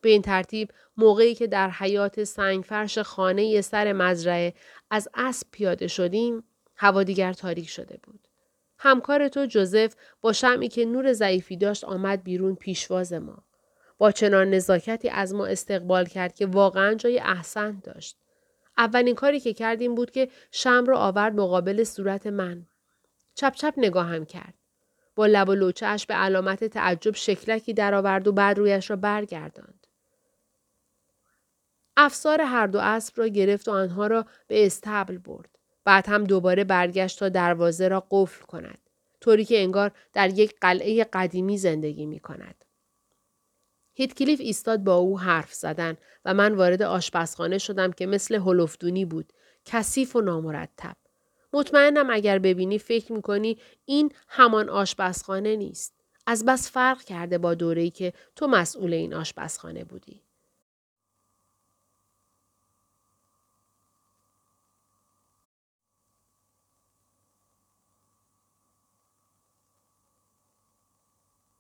به 0.01 0.09
این 0.09 0.23
ترتیب 0.23 0.71
موقعی 0.97 1.35
که 1.35 1.47
در 1.47 1.71
حیات 1.71 2.25
سنگفرش 2.25 2.99
خانه 2.99 3.61
سر 3.61 3.93
مزرعه 3.93 4.55
از 4.91 5.09
اسب 5.15 5.47
پیاده 5.51 5.87
شدیم 5.87 6.45
هوا 6.77 7.03
دیگر 7.03 7.33
تاریک 7.33 7.69
شده 7.69 8.01
بود. 8.03 8.29
همکار 8.79 9.29
تو 9.29 9.47
جوزف 9.47 9.95
با 10.21 10.33
شمعی 10.33 10.69
که 10.69 10.85
نور 10.85 11.13
ضعیفی 11.13 11.57
داشت 11.57 11.85
آمد 11.85 12.23
بیرون 12.23 12.55
پیشواز 12.55 13.13
ما. 13.13 13.45
با 13.99 14.11
چنان 14.11 14.51
نزاکتی 14.51 15.09
از 15.09 15.35
ما 15.35 15.47
استقبال 15.47 16.07
کرد 16.07 16.35
که 16.35 16.47
واقعا 16.47 16.95
جای 16.95 17.19
احسن 17.19 17.81
داشت. 17.85 18.17
اولین 18.79 19.15
کاری 19.15 19.41
که 19.41 19.53
کردیم 19.53 19.95
بود 19.95 20.11
که 20.11 20.29
شم 20.53 20.85
را 20.87 20.99
آورد 20.99 21.35
مقابل 21.35 21.85
صورت 21.85 22.27
من. 22.27 22.67
چپ 23.35 23.55
چپ 23.55 23.75
نگاهم 23.77 24.25
کرد. 24.25 24.55
با 25.15 25.27
لب 25.27 25.49
و 25.49 25.55
لوچهش 25.55 26.07
به 26.07 26.15
علامت 26.15 26.65
تعجب 26.65 27.15
شکلکی 27.15 27.73
درآورد 27.75 28.29
و 28.29 28.33
بعد 28.33 28.59
رویش 28.59 28.91
را 28.91 28.97
برگرداند. 28.97 29.87
افسار 31.97 32.41
هر 32.41 32.67
دو 32.67 32.79
اسب 32.79 33.15
را 33.17 33.29
گرفت 33.29 33.69
و 33.69 33.71
آنها 33.71 34.07
را 34.07 34.27
به 34.47 34.67
استبل 34.67 35.19
برد. 35.19 35.59
بعد 35.85 36.09
هم 36.09 36.25
دوباره 36.25 36.65
برگشت 36.65 37.19
تا 37.19 37.29
دروازه 37.29 37.89
را 37.89 38.07
قفل 38.11 38.45
کند. 38.45 38.79
طوری 39.21 39.45
که 39.45 39.63
انگار 39.63 39.93
در 40.13 40.39
یک 40.39 40.55
قلعه 40.61 41.05
قدیمی 41.05 41.59
زندگی 41.59 42.07
می 42.07 42.21
کند. 42.21 42.65
هیتکلیف 43.99 44.41
ایستاد 44.41 44.85
با 44.85 44.95
او 44.95 45.21
حرف 45.21 45.55
زدن 45.55 45.97
و 46.25 46.35
من 46.35 46.55
وارد 46.55 46.83
آشپزخانه 46.83 47.59
شدم 47.59 47.93
که 47.93 48.07
مثل 48.07 48.35
هلفدونی 48.35 49.05
بود 49.05 49.33
کثیف 49.65 50.17
و 50.17 50.21
نامرتب. 50.21 50.97
مطمئنم 51.53 52.11
اگر 52.11 52.39
ببینی 52.39 52.79
فکر 52.79 53.13
می‌کنی 53.13 53.59
این 53.85 54.13
همان 54.29 54.69
آشپزخانه 54.69 55.57
نیست. 55.57 55.95
از 56.27 56.45
بس 56.45 56.71
فرق 56.71 57.03
کرده 57.03 57.39
با 57.39 57.55
دوره‌ای 57.55 57.91
که 57.91 58.13
تو 58.37 58.47
مسئول 58.47 58.93
این 58.95 59.15
آشپزخانه 59.15 59.85
بودی. 59.85 60.23